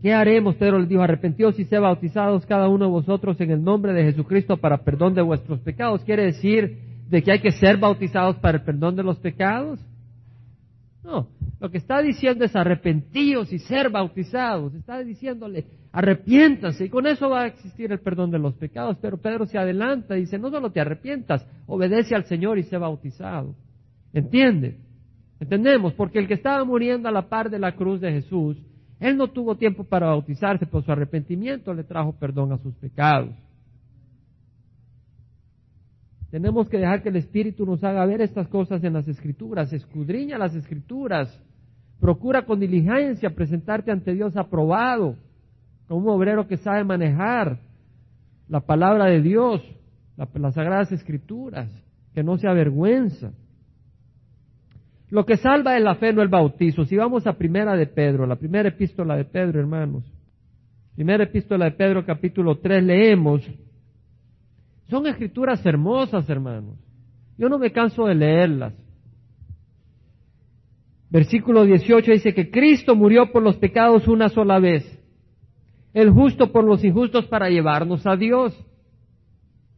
[0.00, 0.54] ¿qué haremos?
[0.54, 4.04] Pedro les dijo, arrepentíos y sed bautizados cada uno de vosotros en el nombre de
[4.04, 6.04] Jesucristo para perdón de vuestros pecados.
[6.04, 6.78] Quiere decir
[7.10, 9.80] de que hay que ser bautizados para el perdón de los pecados.
[11.06, 11.28] No,
[11.60, 14.74] lo que está diciendo es arrepentíos y ser bautizados.
[14.74, 18.98] Está diciéndole, arrepiéntase y con eso va a existir el perdón de los pecados.
[19.00, 22.76] Pero Pedro se adelanta y dice, no solo te arrepientas, obedece al Señor y sé
[22.76, 23.54] bautizado.
[24.12, 24.78] ¿Entiende?
[25.38, 28.56] Entendemos, porque el que estaba muriendo a la par de la cruz de Jesús,
[28.98, 33.30] él no tuvo tiempo para bautizarse, pero su arrepentimiento le trajo perdón a sus pecados.
[36.30, 40.38] Tenemos que dejar que el Espíritu nos haga ver estas cosas en las Escrituras, escudriña
[40.38, 41.40] las Escrituras,
[42.00, 45.16] procura con diligencia presentarte ante Dios aprobado,
[45.86, 47.58] como un obrero que sabe manejar
[48.48, 49.62] la palabra de Dios,
[50.16, 51.70] las Sagradas Escrituras,
[52.12, 53.32] que no se avergüenza.
[55.08, 56.84] Lo que salva es la fe, no el bautizo.
[56.84, 60.04] Si vamos a primera de Pedro, la primera epístola de Pedro, hermanos.
[60.96, 63.48] Primera epístola de Pedro, capítulo 3, leemos
[64.88, 66.78] son escrituras hermosas, hermanos.
[67.36, 68.74] Yo no me canso de leerlas.
[71.10, 74.84] Versículo 18 dice que Cristo murió por los pecados una sola vez,
[75.94, 78.54] el justo por los injustos para llevarnos a Dios.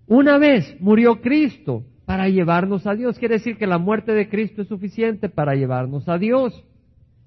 [0.06, 3.18] Una vez murió Cristo para llevarnos a Dios.
[3.18, 6.64] Quiere decir que la muerte de Cristo es suficiente para llevarnos a Dios.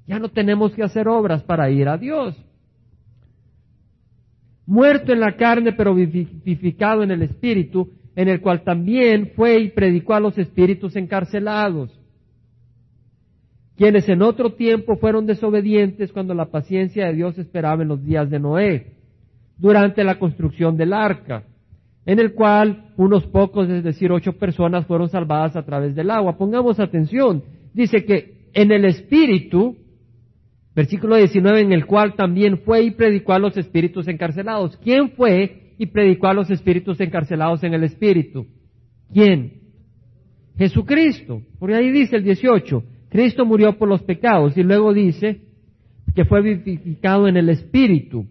[0.08, 2.36] Ya no tenemos que hacer obras para ir a Dios
[4.72, 9.70] muerto en la carne, pero vivificado en el espíritu, en el cual también fue y
[9.72, 11.92] predicó a los espíritus encarcelados,
[13.76, 18.30] quienes en otro tiempo fueron desobedientes cuando la paciencia de Dios esperaba en los días
[18.30, 18.94] de Noé,
[19.58, 21.44] durante la construcción del arca,
[22.06, 26.38] en el cual unos pocos, es decir, ocho personas fueron salvadas a través del agua.
[26.38, 29.76] Pongamos atención, dice que en el espíritu,
[30.74, 34.78] Versículo 19, en el cual también fue y predicó a los espíritus encarcelados.
[34.78, 38.48] ¿Quién fue y predicó a los espíritus encarcelados en el espíritu?
[39.14, 39.54] ¿Quién?
[40.58, 41.42] Jesucristo.
[41.60, 45.42] Por ahí dice el 18, Cristo murió por los pecados y luego dice
[46.16, 48.26] que fue vivificado en el espíritu.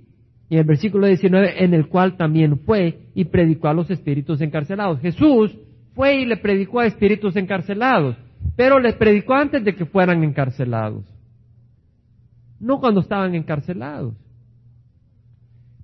[0.48, 5.00] Y el versículo 19, en el cual también fue y predicó a los espíritus encarcelados.
[5.00, 5.56] Jesús
[5.94, 8.16] fue y le predicó a espíritus encarcelados,
[8.56, 11.04] pero les predicó antes de que fueran encarcelados
[12.60, 14.14] no cuando estaban encarcelados.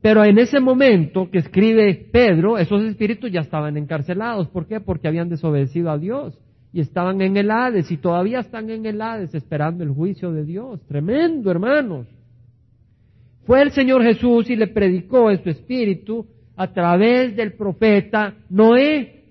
[0.02, 4.46] Pero en ese momento que escribe Pedro, esos espíritus ya estaban encarcelados.
[4.48, 4.78] ¿Por qué?
[4.78, 6.38] Porque habían desobedecido a Dios
[6.72, 10.44] y estaban en el Hades y todavía están en el Hades esperando el juicio de
[10.44, 10.80] Dios.
[10.86, 12.06] Tremendo, hermanos.
[13.46, 19.24] Fue el Señor Jesús y le predicó en su espíritu a través del profeta Noé.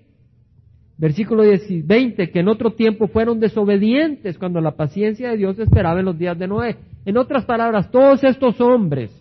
[0.98, 6.06] Versículo 20, que en otro tiempo fueron desobedientes cuando la paciencia de Dios esperaba en
[6.06, 6.76] los días de Noé.
[7.06, 9.12] En otras palabras, todos estos hombres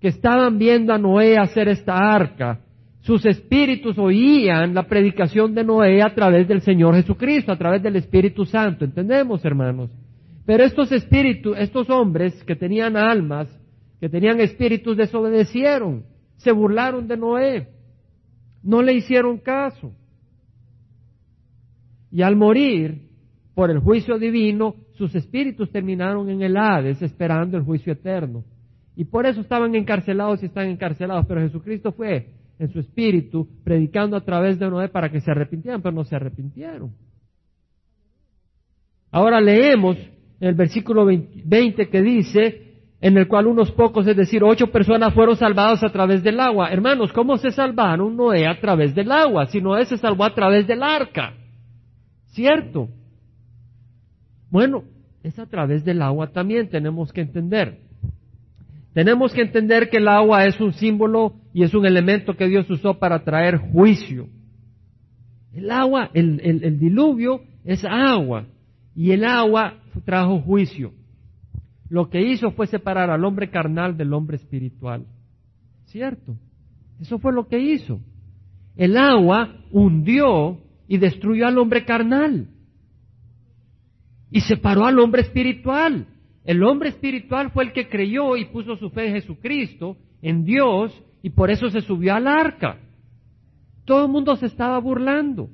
[0.00, 2.60] que estaban viendo a Noé hacer esta arca,
[3.02, 7.96] sus espíritus oían la predicación de Noé a través del Señor Jesucristo, a través del
[7.96, 8.86] Espíritu Santo.
[8.86, 9.90] ¿Entendemos, hermanos?
[10.46, 13.48] Pero estos espíritus, estos hombres que tenían almas,
[14.00, 16.04] que tenían espíritus, desobedecieron,
[16.38, 17.68] se burlaron de Noé,
[18.62, 19.92] no le hicieron caso.
[22.10, 23.10] Y al morir,
[23.54, 28.44] por el juicio divino, sus espíritus terminaron en el Hades esperando el juicio eterno.
[28.96, 34.16] Y por eso estaban encarcelados y están encarcelados, pero Jesucristo fue en su espíritu predicando
[34.16, 36.90] a través de Noé para que se arrepintieran, pero no se arrepintieron.
[39.10, 39.96] Ahora leemos
[40.40, 42.66] en el versículo 20 que dice,
[43.00, 46.70] en el cual unos pocos, es decir, ocho personas fueron salvados a través del agua.
[46.70, 49.46] Hermanos, ¿cómo se salvaron Noé a través del agua?
[49.46, 51.34] Si Noé se salvó a través del arca.
[52.28, 52.88] ¿Cierto?
[54.50, 54.84] Bueno,
[55.22, 57.80] es a través del agua también tenemos que entender.
[58.92, 62.70] Tenemos que entender que el agua es un símbolo y es un elemento que Dios
[62.70, 64.28] usó para traer juicio.
[65.52, 68.46] El agua, el, diluvio es agua
[68.94, 70.92] y el agua trajo juicio.
[71.88, 75.04] Lo que hizo fue separar al hombre carnal del hombre espiritual.
[75.86, 76.36] ¿Cierto?
[77.00, 78.00] Eso fue lo que hizo.
[78.76, 82.48] El agua hundió y destruyó al hombre carnal.
[84.30, 86.06] Y separó al hombre espiritual.
[86.44, 90.92] El hombre espiritual fue el que creyó y puso su fe en Jesucristo, en Dios,
[91.22, 92.78] y por eso se subió al arca.
[93.84, 95.48] Todo el mundo se estaba burlando.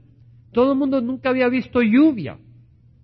[0.53, 2.39] Todo el mundo nunca había visto lluvia.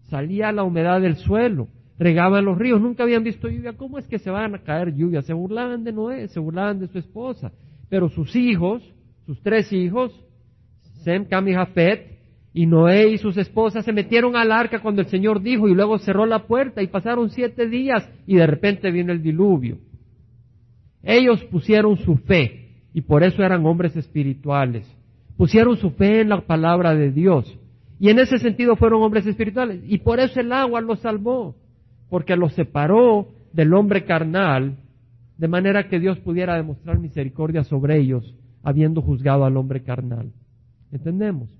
[0.08, 3.74] Salía la humedad del suelo, regaban los ríos, nunca habían visto lluvia.
[3.74, 5.22] ¿Cómo es que se van a caer lluvia?
[5.22, 7.52] Se burlaban de Noé, se burlaban de su esposa.
[7.88, 8.82] Pero sus hijos,
[9.26, 10.12] sus tres hijos,
[11.04, 12.17] Sem, Cam y Jafet,
[12.52, 15.98] y Noé y sus esposas se metieron al arca cuando el Señor dijo y luego
[15.98, 19.78] cerró la puerta y pasaron siete días y de repente vino el diluvio.
[21.02, 24.86] Ellos pusieron su fe y por eso eran hombres espirituales.
[25.36, 27.56] Pusieron su fe en la palabra de Dios
[28.00, 31.54] y en ese sentido fueron hombres espirituales y por eso el agua los salvó,
[32.08, 34.76] porque los separó del hombre carnal
[35.36, 40.32] de manera que Dios pudiera demostrar misericordia sobre ellos habiendo juzgado al hombre carnal.
[40.90, 41.57] ¿Entendemos?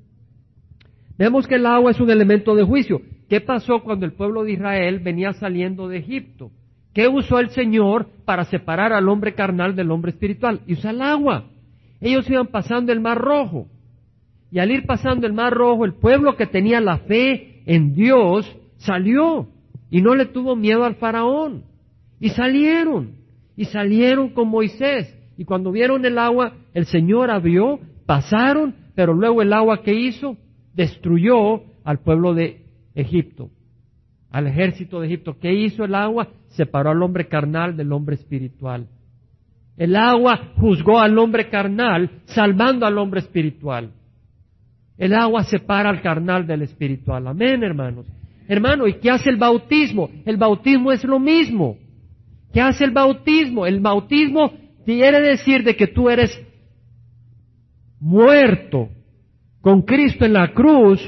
[1.19, 3.03] Vemos que el agua es un elemento de juicio.
[3.29, 6.53] ¿Qué pasó cuando el pueblo de Israel venía saliendo de Egipto?
[6.95, 10.61] ¿Qué usó el Señor para separar al hombre carnal del hombre espiritual?
[10.67, 11.45] Y usa el agua.
[12.01, 13.67] Ellos iban pasando el mar rojo.
[14.53, 18.57] Y al ir pasando el mar rojo, el pueblo que tenía la fe en Dios
[18.79, 19.49] salió
[19.91, 21.65] y no le tuvo miedo al faraón.
[22.21, 23.17] Y salieron.
[23.57, 25.15] Y salieron con Moisés.
[25.37, 30.37] Y cuando vieron el agua, el Señor abrió, pasaron, pero luego el agua que hizo
[30.79, 32.63] destruyó al pueblo de
[32.95, 33.51] Egipto,
[34.31, 35.37] al ejército de Egipto.
[35.41, 36.29] ¿Qué hizo el agua?
[36.51, 38.87] Separó al hombre carnal del hombre espiritual.
[39.77, 43.91] El agua juzgó al hombre carnal, salvando al hombre espiritual.
[44.97, 47.27] El agua separa al carnal del espiritual.
[47.27, 48.07] Amén, hermanos.
[48.47, 50.11] Hermano, ¿y qué hace el bautismo?
[50.25, 51.77] El bautismo es lo mismo.
[52.53, 53.67] ¿Qué hace el bautismo?
[53.67, 54.53] El bautismo
[54.85, 56.41] quiere decir de que tú eres
[58.01, 58.91] muerto
[59.61, 61.01] con Cristo en la cruz,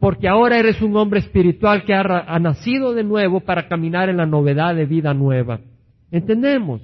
[0.00, 4.26] porque ahora eres un hombre espiritual que ha, nacido de nuevo para caminar en la
[4.26, 5.60] novedad de vida nueva.
[6.10, 6.80] ¿Entendemos?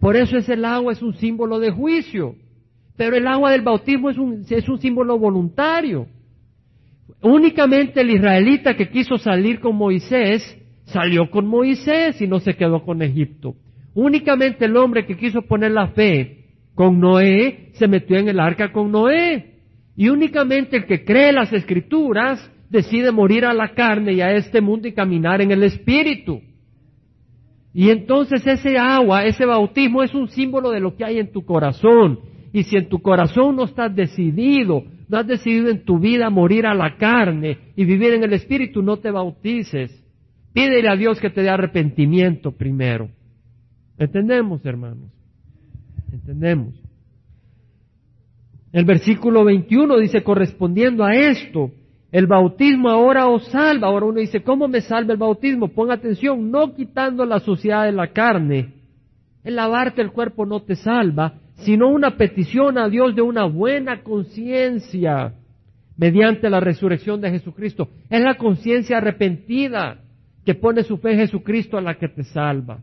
[0.00, 2.34] Por eso es el agua, es un símbolo de juicio.
[2.96, 6.06] Pero el agua del bautismo es un, es un símbolo voluntario.
[7.22, 12.84] Únicamente el israelita que quiso salir con Moisés, salió con Moisés y no se quedó
[12.84, 13.54] con Egipto.
[13.94, 18.72] Únicamente el hombre que quiso poner la fe con Noé, se metió en el arca
[18.72, 19.57] con Noé.
[19.98, 24.60] Y únicamente el que cree las escrituras decide morir a la carne y a este
[24.60, 26.40] mundo y caminar en el espíritu.
[27.74, 31.44] Y entonces ese agua, ese bautismo es un símbolo de lo que hay en tu
[31.44, 32.20] corazón.
[32.52, 36.66] Y si en tu corazón no estás decidido, no has decidido en tu vida morir
[36.66, 39.90] a la carne y vivir en el espíritu, no te bautices.
[40.52, 43.08] Pídele a Dios que te dé arrepentimiento primero.
[43.98, 45.10] ¿Entendemos, hermanos?
[46.12, 46.87] ¿Entendemos?
[48.72, 51.70] El versículo 21 dice, correspondiendo a esto,
[52.12, 53.88] el bautismo ahora os salva.
[53.88, 55.68] Ahora uno dice, ¿cómo me salva el bautismo?
[55.68, 58.74] Ponga atención, no quitando la suciedad de la carne.
[59.42, 64.02] El lavarte el cuerpo no te salva, sino una petición a Dios de una buena
[64.02, 65.32] conciencia
[65.96, 67.88] mediante la resurrección de Jesucristo.
[68.10, 69.98] Es la conciencia arrepentida
[70.44, 72.78] que pone su fe en Jesucristo a la que te salva.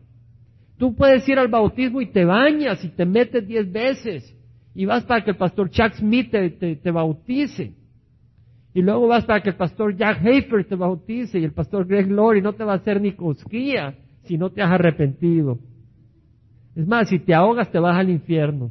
[0.78, 4.36] Tú puedes ir al bautismo y te bañas y te metes diez veces
[4.76, 7.72] y vas para que el pastor Chuck Smith te, bautice.
[8.74, 12.10] Y luego vas para que el pastor Jack Hafer te bautice y el pastor Greg
[12.10, 15.58] Laurie no te va a hacer ni cosquilla si no te has arrepentido.
[16.74, 18.70] Es más, si te ahogas te vas al infierno.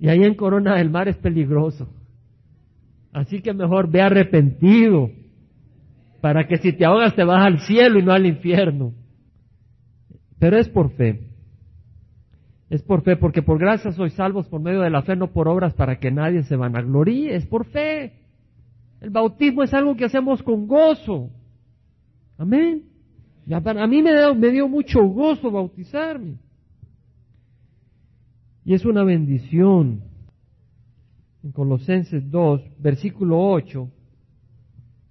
[0.00, 1.88] Y ahí en Corona del Mar es peligroso.
[3.12, 5.08] Así que mejor ve arrepentido
[6.20, 8.92] para que si te ahogas te vas al cielo y no al infierno.
[10.40, 11.25] Pero es por fe.
[12.68, 15.46] Es por fe, porque por gracia sois salvos por medio de la fe, no por
[15.48, 18.12] obras para que nadie se vanagloríe, es por fe.
[19.00, 21.30] El bautismo es algo que hacemos con gozo.
[22.38, 22.84] Amén.
[23.48, 26.38] a mí me, me dio mucho gozo bautizarme.
[28.64, 30.02] Y es una bendición.
[31.44, 33.88] En Colosenses 2, versículo 8,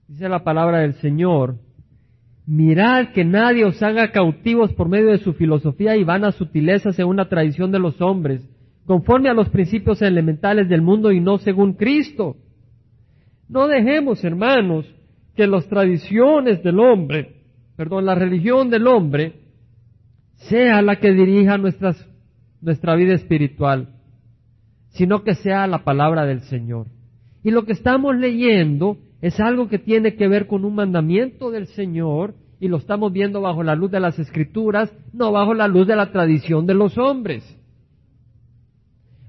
[0.10, 1.58] dice la palabra del Señor,
[2.45, 7.17] mirad que nadie os haga cautivos por medio de su filosofía y vanas sutilezas según
[7.17, 8.41] la tradición de los hombres,
[8.85, 12.35] conforme a los principios elementales del mundo y no según Cristo.
[13.49, 14.85] No dejemos, hermanos,
[15.35, 17.35] que las tradiciones del hombre,
[17.75, 19.33] perdón, la religión del hombre,
[20.35, 22.07] sea la que dirija nuestras,
[22.61, 23.89] nuestra vida espiritual,
[24.89, 26.87] sino que sea la palabra del Señor.
[27.43, 31.68] Y lo que estamos leyendo es algo que tiene que ver con un mandamiento del
[31.68, 35.88] Señor y lo estamos viendo bajo la luz de las escrituras, no bajo la luz
[35.88, 37.43] de la tradición de los hombres.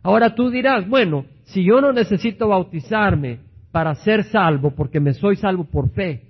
[0.02, 3.40] Ahora tú dirás, bueno, si yo no necesito bautizarme
[3.72, 6.22] para ser salvo, porque me soy salvo por fe,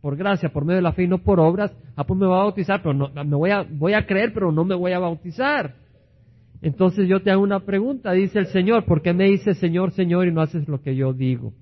[0.00, 2.36] por gracia, por medio de la fe y no por obras, ah, pues me voy
[2.36, 4.98] a bautizar, pero no, me voy a, voy a creer, pero no me voy a
[4.98, 5.76] bautizar.
[6.60, 10.26] Entonces yo te hago una pregunta, dice el Señor, ¿por qué me dices Señor, Señor
[10.26, 11.52] y no haces lo que yo digo?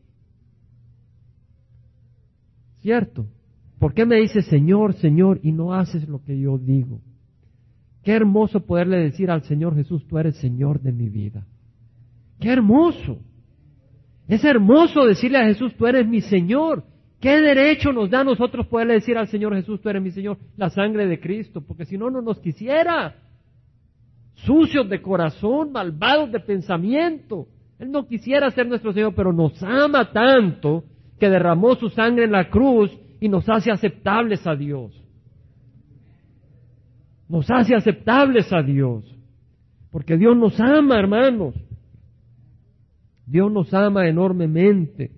[2.82, 3.26] ¿Cierto?
[3.78, 7.00] ¿Por qué me dices Señor, Señor y no haces lo que yo digo?
[8.02, 11.46] Qué hermoso poderle decir al Señor Jesús, tú eres Señor de mi vida.
[12.40, 13.18] Qué hermoso.
[14.26, 16.84] Es hermoso decirle a Jesús, tú eres mi Señor.
[17.20, 20.38] ¿Qué derecho nos da a nosotros poderle decir al Señor Jesús, tú eres mi Señor?
[20.56, 23.14] La sangre de Cristo, porque si no, no nos quisiera.
[24.34, 27.46] Sucios de corazón, malvados de pensamiento.
[27.78, 30.84] Él no quisiera ser nuestro Señor, pero nos ama tanto
[31.22, 35.02] que derramó su sangre en la cruz y nos hace aceptables a Dios
[37.32, 39.04] nos hace aceptables a Dios.
[39.90, 41.54] Porque Dios nos ama, hermanos.
[43.24, 45.12] Dios nos ama enormemente.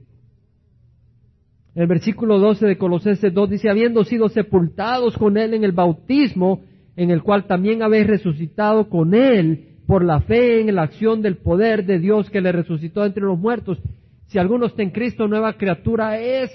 [1.75, 6.63] El versículo 12 de Colosenses 2 dice, habiendo sido sepultados con Él en el bautismo,
[6.95, 11.39] en el cual también habéis resucitado con Él por la fe en la acción del
[11.39, 13.83] poder de Dios que le resucitó entre los muertos.
[14.29, 16.51] Si alguno está en Cristo, nueva criatura es.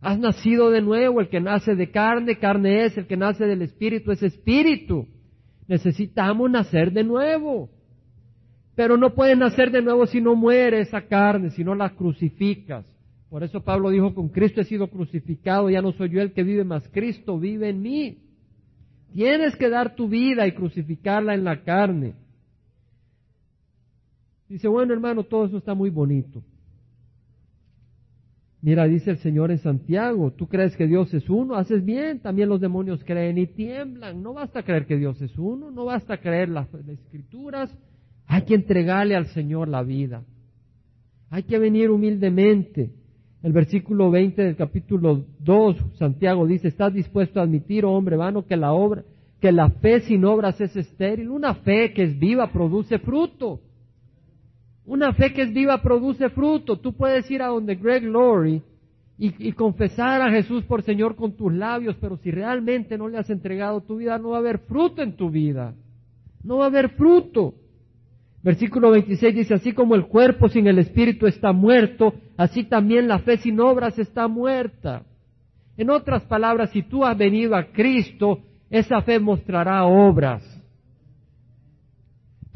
[0.00, 3.62] Has nacido de nuevo, el que nace de carne, carne es, el que nace del
[3.62, 5.06] espíritu es espíritu.
[5.66, 7.70] Necesitamos nacer de nuevo.
[8.74, 12.84] Pero no puedes nacer de nuevo si no muere esa carne, si no la crucificas.
[13.30, 16.44] Por eso Pablo dijo, con Cristo he sido crucificado, ya no soy yo el que
[16.44, 18.18] vive, más Cristo vive en mí.
[19.12, 22.14] Tienes que dar tu vida y crucificarla en la carne.
[24.48, 26.42] Dice, bueno hermano, todo eso está muy bonito.
[28.66, 32.48] Mira, dice el Señor en Santiago, tú crees que Dios es uno, haces bien, también
[32.48, 34.20] los demonios creen y tiemblan.
[34.20, 37.72] No basta creer que Dios es uno, no basta creer las, escrituras,
[38.26, 40.24] hay que entregarle al Señor la vida.
[41.30, 42.90] Hay que venir humildemente.
[43.44, 48.46] El versículo 20 del capítulo 2, Santiago dice, ¿estás dispuesto a admitir, oh hombre vano,
[48.46, 49.04] que la obra,
[49.40, 51.28] que la fe sin obras es estéril?
[51.30, 53.60] Una fe que es viva produce fruto.
[54.86, 56.78] Una fe que es viva produce fruto.
[56.78, 58.62] Tú puedes ir a donde Greg Laurie
[59.18, 63.30] y, confesar a Jesús por Señor con tus labios, pero si realmente no le has
[63.30, 65.74] entregado tu vida, no va a haber fruto en tu vida.
[66.44, 67.54] No va a haber fruto.
[68.42, 73.18] Versículo 26 dice, así como el cuerpo sin el espíritu está muerto, así también la
[73.20, 75.02] fe sin obras está muerta.
[75.76, 80.55] En otras palabras, si tú has venido a Cristo, esa fe mostrará obras.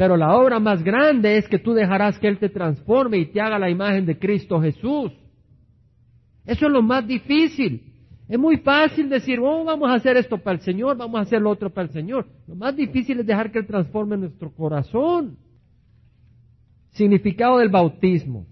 [0.01, 3.38] Pero la obra más grande es que tú dejarás que Él te transforme y te
[3.38, 5.12] haga la imagen de Cristo Jesús.
[6.46, 7.92] Eso es lo más difícil.
[8.26, 11.42] Es muy fácil decir, oh, vamos a hacer esto para el Señor, vamos a hacer
[11.42, 12.26] lo otro para el Señor.
[12.46, 15.36] Lo más difícil es dejar que Él transforme nuestro corazón.
[16.92, 18.46] Significado del bautismo.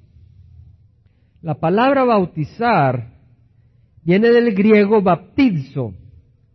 [1.40, 3.14] La palabra bautizar
[4.04, 5.94] viene del griego baptizo,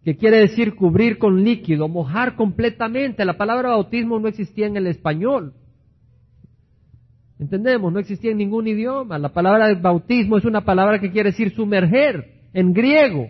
[0.03, 3.23] que quiere decir cubrir con líquido, mojar completamente.
[3.23, 5.53] La palabra bautismo no existía en el español.
[7.39, 9.17] Entendemos, no existía en ningún idioma.
[9.17, 13.29] La palabra bautismo es una palabra que quiere decir sumerger en griego.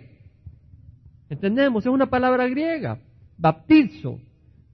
[1.30, 2.98] Entendemos, es una palabra griega,
[3.38, 4.18] baptizo.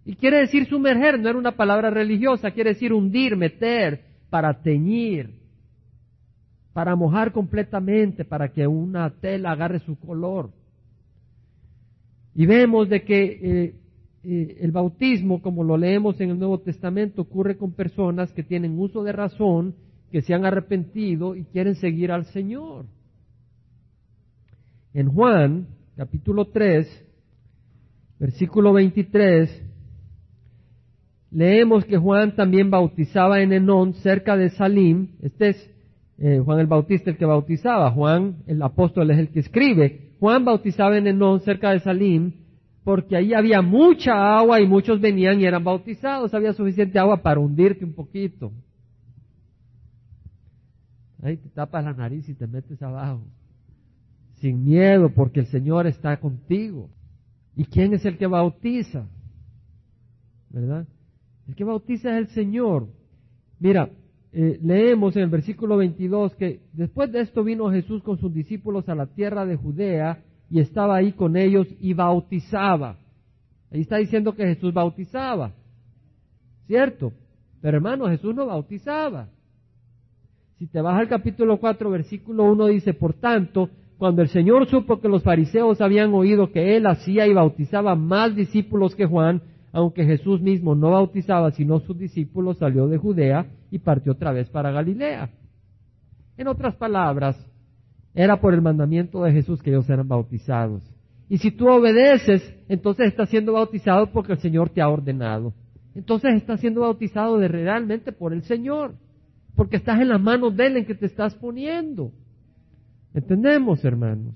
[0.05, 5.38] Y quiere decir sumerger, no era una palabra religiosa, quiere decir hundir, meter, para teñir,
[6.72, 10.51] para mojar completamente, para que una tela agarre su color.
[12.35, 13.74] Y vemos de que eh,
[14.22, 18.78] eh, el bautismo, como lo leemos en el Nuevo Testamento, ocurre con personas que tienen
[18.78, 19.74] uso de razón,
[20.11, 22.87] que se han arrepentido y quieren seguir al Señor.
[24.93, 27.07] En Juan, capítulo 3,
[28.18, 29.62] versículo 23,
[31.31, 35.11] leemos que Juan también bautizaba en Enón, cerca de Salim.
[35.22, 35.70] Este es
[36.18, 40.09] eh, Juan el Bautista el que bautizaba, Juan el apóstol es el que escribe.
[40.21, 42.33] Juan bautizaba en Enón, cerca de Salim,
[42.85, 47.41] porque ahí había mucha agua y muchos venían y eran bautizados, había suficiente agua para
[47.41, 48.53] hundirte un poquito.
[51.23, 53.23] Ahí te tapas la nariz y te metes abajo,
[54.41, 56.91] sin miedo, porque el Señor está contigo.
[57.57, 59.07] ¿Y quién es el que bautiza?
[60.51, 60.87] ¿Verdad?
[61.49, 62.89] El que bautiza es el Señor.
[63.59, 63.91] Mira,
[64.33, 68.89] eh, leemos en el versículo 22 que después de esto vino Jesús con sus discípulos
[68.89, 72.97] a la tierra de Judea y estaba ahí con ellos y bautizaba.
[73.72, 75.53] Ahí está diciendo que Jesús bautizaba.
[76.66, 77.12] ¿Cierto?
[77.61, 79.28] Pero hermano, Jesús no bautizaba.
[80.59, 85.01] Si te vas al capítulo 4, versículo 1 dice, por tanto, cuando el Señor supo
[85.01, 90.05] que los fariseos habían oído que Él hacía y bautizaba más discípulos que Juan, aunque
[90.05, 94.71] Jesús mismo no bautizaba sino sus discípulos, salió de Judea y partió otra vez para
[94.71, 95.31] Galilea.
[96.37, 97.37] En otras palabras,
[98.14, 100.83] era por el mandamiento de Jesús que ellos eran bautizados.
[101.29, 105.55] Y si tú obedeces, entonces estás siendo bautizado porque el Señor te ha ordenado.
[105.95, 108.95] Entonces estás siendo bautizado de realmente por el Señor,
[109.55, 112.12] porque estás en las manos de Él en que te estás poniendo.
[113.14, 114.35] ¿Entendemos, hermanos?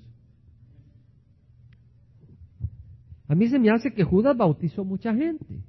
[3.27, 5.63] A mí se me hace que Judas bautizó mucha gente.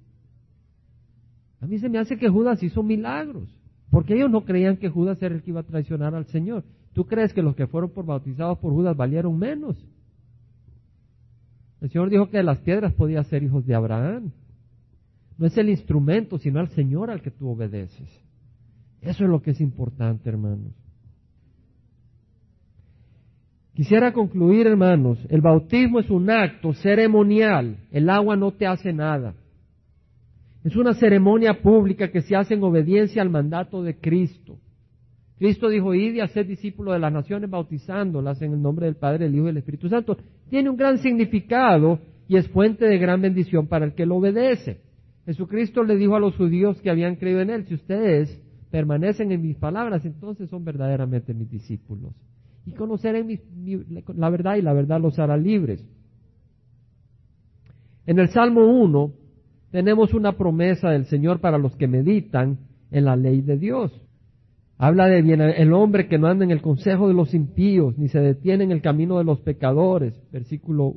[1.60, 3.48] A mí se me hace que Judas hizo milagros,
[3.96, 6.64] porque ellos no creían que Judas era el que iba a traicionar al Señor.
[6.92, 9.74] ¿Tú crees que los que fueron por bautizados por Judas valieron menos?
[11.80, 14.32] El Señor dijo que de las piedras podía ser hijos de Abraham.
[15.38, 18.22] No es el instrumento, sino al Señor al que tú obedeces.
[19.00, 20.74] Eso es lo que es importante, hermanos.
[23.72, 27.78] Quisiera concluir, hermanos, el bautismo es un acto ceremonial.
[27.90, 29.32] El agua no te hace nada.
[30.66, 34.58] Es una ceremonia pública que se hace en obediencia al mandato de Cristo.
[35.38, 39.26] Cristo dijo, id y haced discípulos de las naciones bautizándolas en el nombre del Padre,
[39.26, 40.16] del Hijo y del Espíritu Santo.
[40.50, 44.80] Tiene un gran significado y es fuente de gran bendición para el que lo obedece.
[45.24, 48.42] Jesucristo le dijo a los judíos que habían creído en Él, si ustedes
[48.72, 52.12] permanecen en mis palabras, entonces son verdaderamente mis discípulos
[52.66, 53.28] y conocerán
[54.16, 55.88] la verdad y la verdad los hará libres.
[58.04, 59.25] En el Salmo 1
[59.76, 62.60] tenemos una promesa del Señor para los que meditan
[62.90, 63.92] en la ley de Dios.
[64.78, 68.08] Habla de bien el hombre que no anda en el consejo de los impíos, ni
[68.08, 70.94] se detiene en el camino de los pecadores, versículo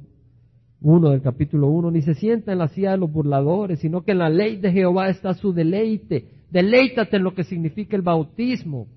[0.79, 4.13] 1 del capítulo 1, ni se sienta en la silla de los burladores, sino que
[4.13, 6.29] en la ley de Jehová está su deleite.
[6.49, 8.87] Deleítate en lo que significa el bautismo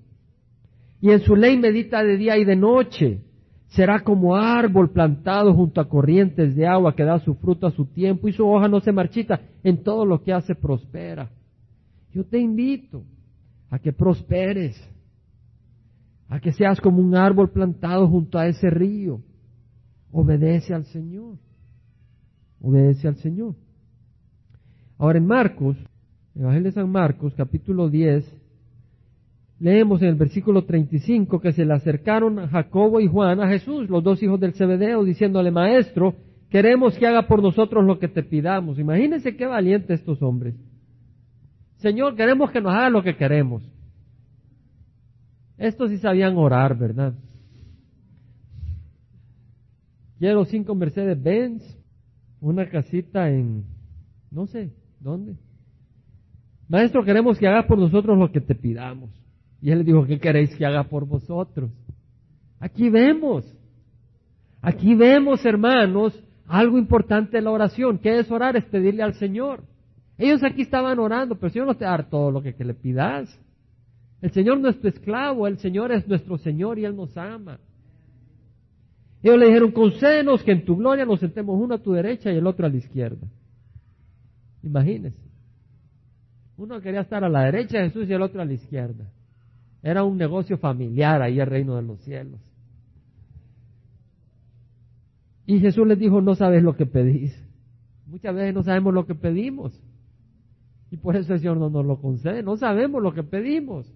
[1.01, 3.19] y en su ley medita de día y de noche.
[3.75, 7.85] Será como árbol plantado junto a corrientes de agua que da su fruto a su
[7.85, 9.41] tiempo y su hoja no se marchita.
[9.63, 11.29] En todo lo que hace prospera.
[12.11, 13.03] Yo te invito
[13.71, 14.79] a que prosperes,
[16.29, 19.21] a que seas como un árbol plantado junto a ese río.
[20.11, 21.37] Obedece al Señor.
[22.61, 23.55] Obedece al Señor.
[24.99, 25.77] Ahora en Marcos,
[26.35, 28.42] Evangelio de San Marcos, capítulo 10,
[29.63, 34.03] leemos en el versículo 35 que se le acercaron Jacobo y Juan a Jesús, los
[34.03, 36.15] dos hijos del Zebedeo, diciéndole, Maestro,
[36.49, 38.77] queremos que haga por nosotros lo que te pidamos.
[38.77, 40.53] Imagínense qué valientes estos hombres.
[41.77, 43.63] Señor, queremos que nos haga lo que queremos.
[45.57, 47.13] Estos sí sabían orar, ¿verdad?
[50.19, 51.63] Quiero cinco Mercedes Benz,
[52.41, 53.63] una casita en,
[54.29, 55.37] no sé, ¿dónde?
[56.67, 59.22] Maestro, queremos que hagas por nosotros lo que te pidamos.
[59.63, 61.71] Y él le dijo, ¿qué queréis que haga por vosotros?
[62.59, 63.45] Aquí vemos,
[64.61, 67.97] aquí vemos, hermanos, algo importante en la oración.
[67.97, 68.57] ¿Qué es orar?
[68.57, 69.63] Es pedirle al Señor.
[70.17, 73.39] Ellos aquí estaban orando, pero el Señor no te da todo lo que, le pidas.
[74.21, 77.57] El Señor no es tu esclavo, el Señor es nuestro Señor y Él nos ama.
[79.21, 82.35] Ellos le dijeron, concédenos que en tu gloria nos sentemos uno a tu derecha y
[82.35, 83.25] el otro a la izquierda.
[84.61, 85.23] Imagínense.
[86.57, 89.05] Uno quería estar a la derecha de Jesús y el otro a la izquierda.
[89.83, 92.39] Era un negocio familiar ahí el reino de los cielos.
[95.45, 97.37] Y Jesús les dijo, no sabes lo que pedís.
[98.07, 99.77] Muchas veces no sabemos lo que pedimos.
[100.89, 102.43] Y por eso el Señor no nos lo concede.
[102.43, 103.93] No sabemos lo que pedimos.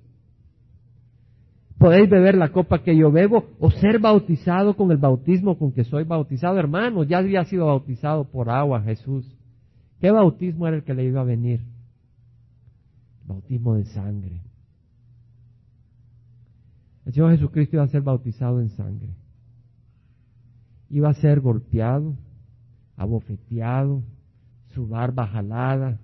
[1.78, 5.86] Podéis beber la copa que yo bebo o ser bautizado con el bautismo con que
[5.86, 6.58] soy bautizado.
[6.58, 9.32] Hermano, ya había sido bautizado por agua Jesús.
[10.02, 11.62] ¿Qué bautismo era el que le iba a venir?
[13.26, 14.42] Bautismo de sangre.
[17.08, 19.08] El Señor Jesucristo iba a ser bautizado en sangre.
[20.90, 22.18] Iba a ser golpeado,
[22.98, 24.04] abofeteado,
[24.74, 26.02] su barba jalada,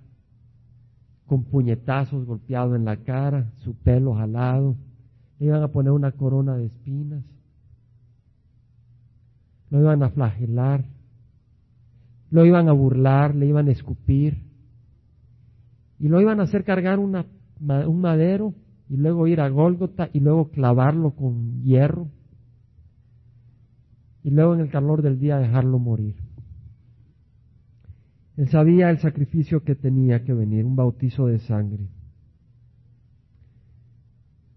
[1.26, 4.76] con puñetazos golpeado en la cara, su pelo jalado,
[5.38, 7.22] le iban a poner una corona de espinas,
[9.68, 10.86] lo iban a flagelar,
[12.30, 14.42] lo iban a burlar, le iban a escupir.
[15.98, 18.54] Y lo iban a hacer cargar un madero
[18.88, 22.08] y luego ir a Gólgota y luego clavarlo con hierro
[24.22, 26.16] y luego en el calor del día dejarlo morir.
[28.36, 31.86] Él sabía el sacrificio que tenía que venir, un bautizo de sangre.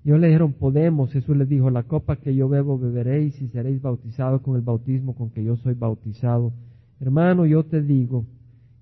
[0.03, 3.49] Y ellos le dijeron, podemos, Jesús les dijo, la copa que yo bebo beberéis y
[3.49, 6.53] seréis bautizados con el bautismo con que yo soy bautizado.
[7.01, 8.25] Hermano, yo te digo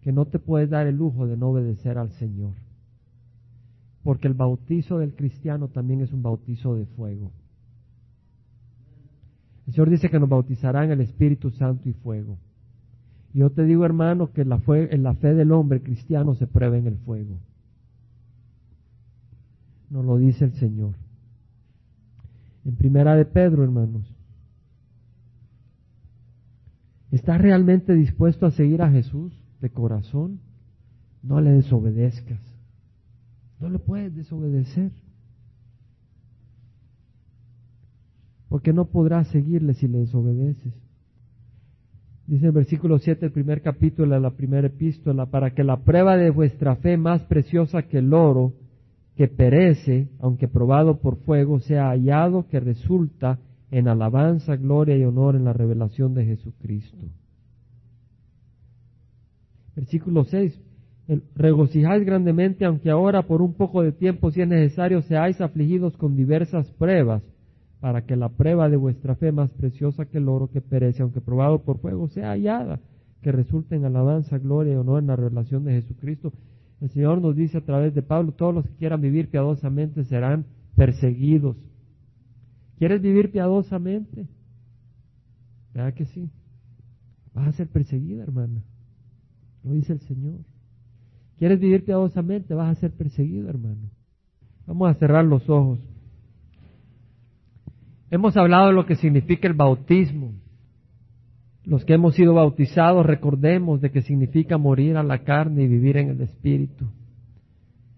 [0.01, 2.53] que no te puedes dar el lujo de no obedecer al Señor.
[4.05, 7.31] Porque el bautizo del cristiano también es un bautizo de fuego.
[9.65, 12.37] El Señor dice que nos bautizará en el Espíritu Santo y fuego.
[13.33, 16.85] Yo te digo, hermano, que la, en la fe del hombre cristiano se prueba en
[16.85, 17.39] el fuego.
[19.89, 20.93] Nos lo dice el Señor.
[22.63, 24.05] En primera de Pedro, hermanos.
[27.09, 30.41] ¿Estás realmente dispuesto a seguir a Jesús de corazón?
[31.23, 32.54] No le desobedezcas.
[33.59, 34.91] No le puedes desobedecer.
[38.55, 40.73] porque no podrás seguirle si le desobedeces.
[42.25, 46.15] Dice el versículo 7, el primer capítulo de la primera epístola, para que la prueba
[46.15, 48.53] de vuestra fe más preciosa que el oro,
[49.17, 53.39] que perece, aunque probado por fuego, sea hallado que resulta
[53.71, 56.97] en alabanza, gloria y honor en la revelación de Jesucristo.
[59.75, 60.57] Versículo 6,
[61.35, 66.15] regocijáis grandemente, aunque ahora por un poco de tiempo, si es necesario, seáis afligidos con
[66.15, 67.21] diversas pruebas
[67.79, 71.21] para que la prueba de vuestra fe más preciosa que el oro que perece, aunque
[71.21, 72.79] probado por fuego, sea hallada,
[73.21, 76.33] que resulte en alabanza, gloria y honor en la revelación de Jesucristo.
[76.81, 80.45] El Señor nos dice a través de Pablo, todos los que quieran vivir piadosamente serán
[80.75, 81.57] perseguidos.
[82.79, 84.27] ¿Quieres vivir piadosamente?
[85.73, 86.29] ¿Verdad que sí?
[87.33, 88.63] Vas a ser perseguida, hermana.
[89.63, 90.39] Lo dice el Señor.
[91.37, 92.53] ¿Quieres vivir piadosamente?
[92.53, 93.89] Vas a ser perseguido, hermano.
[94.65, 95.79] Vamos a cerrar los ojos.
[98.09, 100.33] Hemos hablado de lo que significa el bautismo.
[101.63, 105.97] Los que hemos sido bautizados recordemos de que significa morir a la carne y vivir
[105.97, 106.85] en el Espíritu.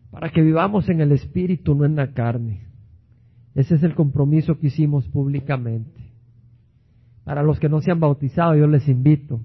[0.09, 2.67] Para que vivamos en el Espíritu, no en la carne.
[3.53, 6.01] Ese es el compromiso que hicimos públicamente.
[7.23, 9.41] Para los que no se han bautizado, yo les invito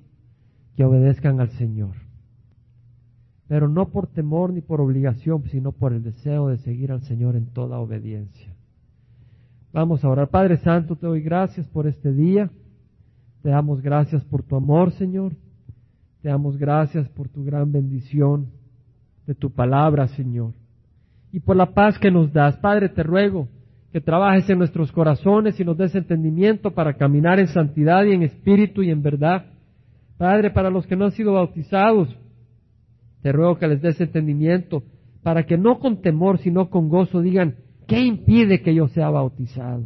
[0.76, 1.96] que obedezcan al Señor.
[3.52, 7.36] Pero no por temor ni por obligación, sino por el deseo de seguir al Señor
[7.36, 8.50] en toda obediencia.
[9.74, 10.28] Vamos a orar.
[10.28, 12.48] Padre Santo, te doy gracias por este día.
[13.42, 15.32] Te damos gracias por tu amor, Señor.
[16.22, 18.46] Te damos gracias por tu gran bendición
[19.26, 20.54] de tu palabra, Señor.
[21.30, 22.56] Y por la paz que nos das.
[22.56, 23.48] Padre, te ruego
[23.92, 28.22] que trabajes en nuestros corazones y nos des entendimiento para caminar en santidad y en
[28.22, 29.44] espíritu y en verdad.
[30.16, 32.16] Padre, para los que no han sido bautizados,
[33.22, 34.82] te ruego que les des entendimiento
[35.22, 37.54] para que no con temor, sino con gozo digan,
[37.86, 39.84] ¿Qué impide que yo sea bautizado?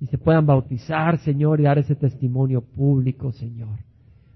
[0.00, 3.78] Y se puedan bautizar, Señor, y dar ese testimonio público, Señor.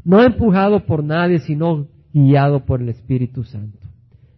[0.05, 3.79] No empujado por nadie, sino guiado por el Espíritu Santo.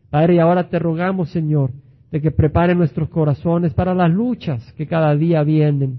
[0.09, 1.72] Padre, y ahora te rogamos, Señor,
[2.11, 5.99] de que prepare nuestros corazones para las luchas que cada día vienen,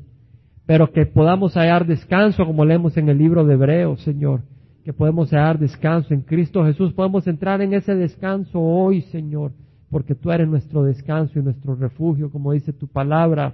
[0.66, 4.42] pero que podamos hallar descanso, como leemos en el libro de Hebreos, Señor,
[4.90, 9.52] que podemos hallar descanso en Cristo Jesús, podemos entrar en ese descanso hoy, Señor,
[9.92, 13.54] porque tú eres nuestro descanso y nuestro refugio, como dice tu palabra.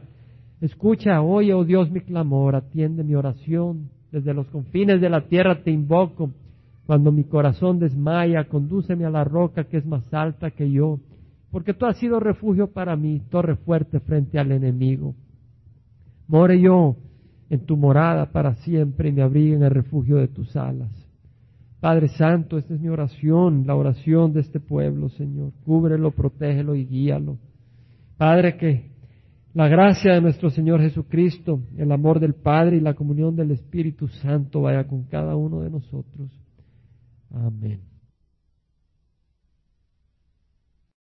[0.61, 3.89] Escucha, oye, oh Dios, mi clamor, atiende mi oración.
[4.13, 6.31] Desde los confines de la tierra te invoco.
[6.86, 11.01] Cuando mi corazón desmaya, condúceme a la roca que es más alta que yo,
[11.51, 15.13] porque tú has sido refugio para mí, torre fuerte frente al enemigo.
[16.29, 16.95] More yo
[17.49, 21.05] en tu morada para siempre y me abrigue en el refugio de tus alas.
[21.86, 25.51] Padre Santo, esta es mi oración, la oración de este pueblo, Señor.
[25.63, 27.38] Cúbrelo, protégelo y guíalo.
[28.17, 28.89] Padre, que
[29.53, 34.07] la gracia de nuestro Señor Jesucristo, el amor del Padre y la comunión del Espíritu
[34.07, 36.31] Santo vaya con cada uno de nosotros.
[37.29, 37.81] Amén.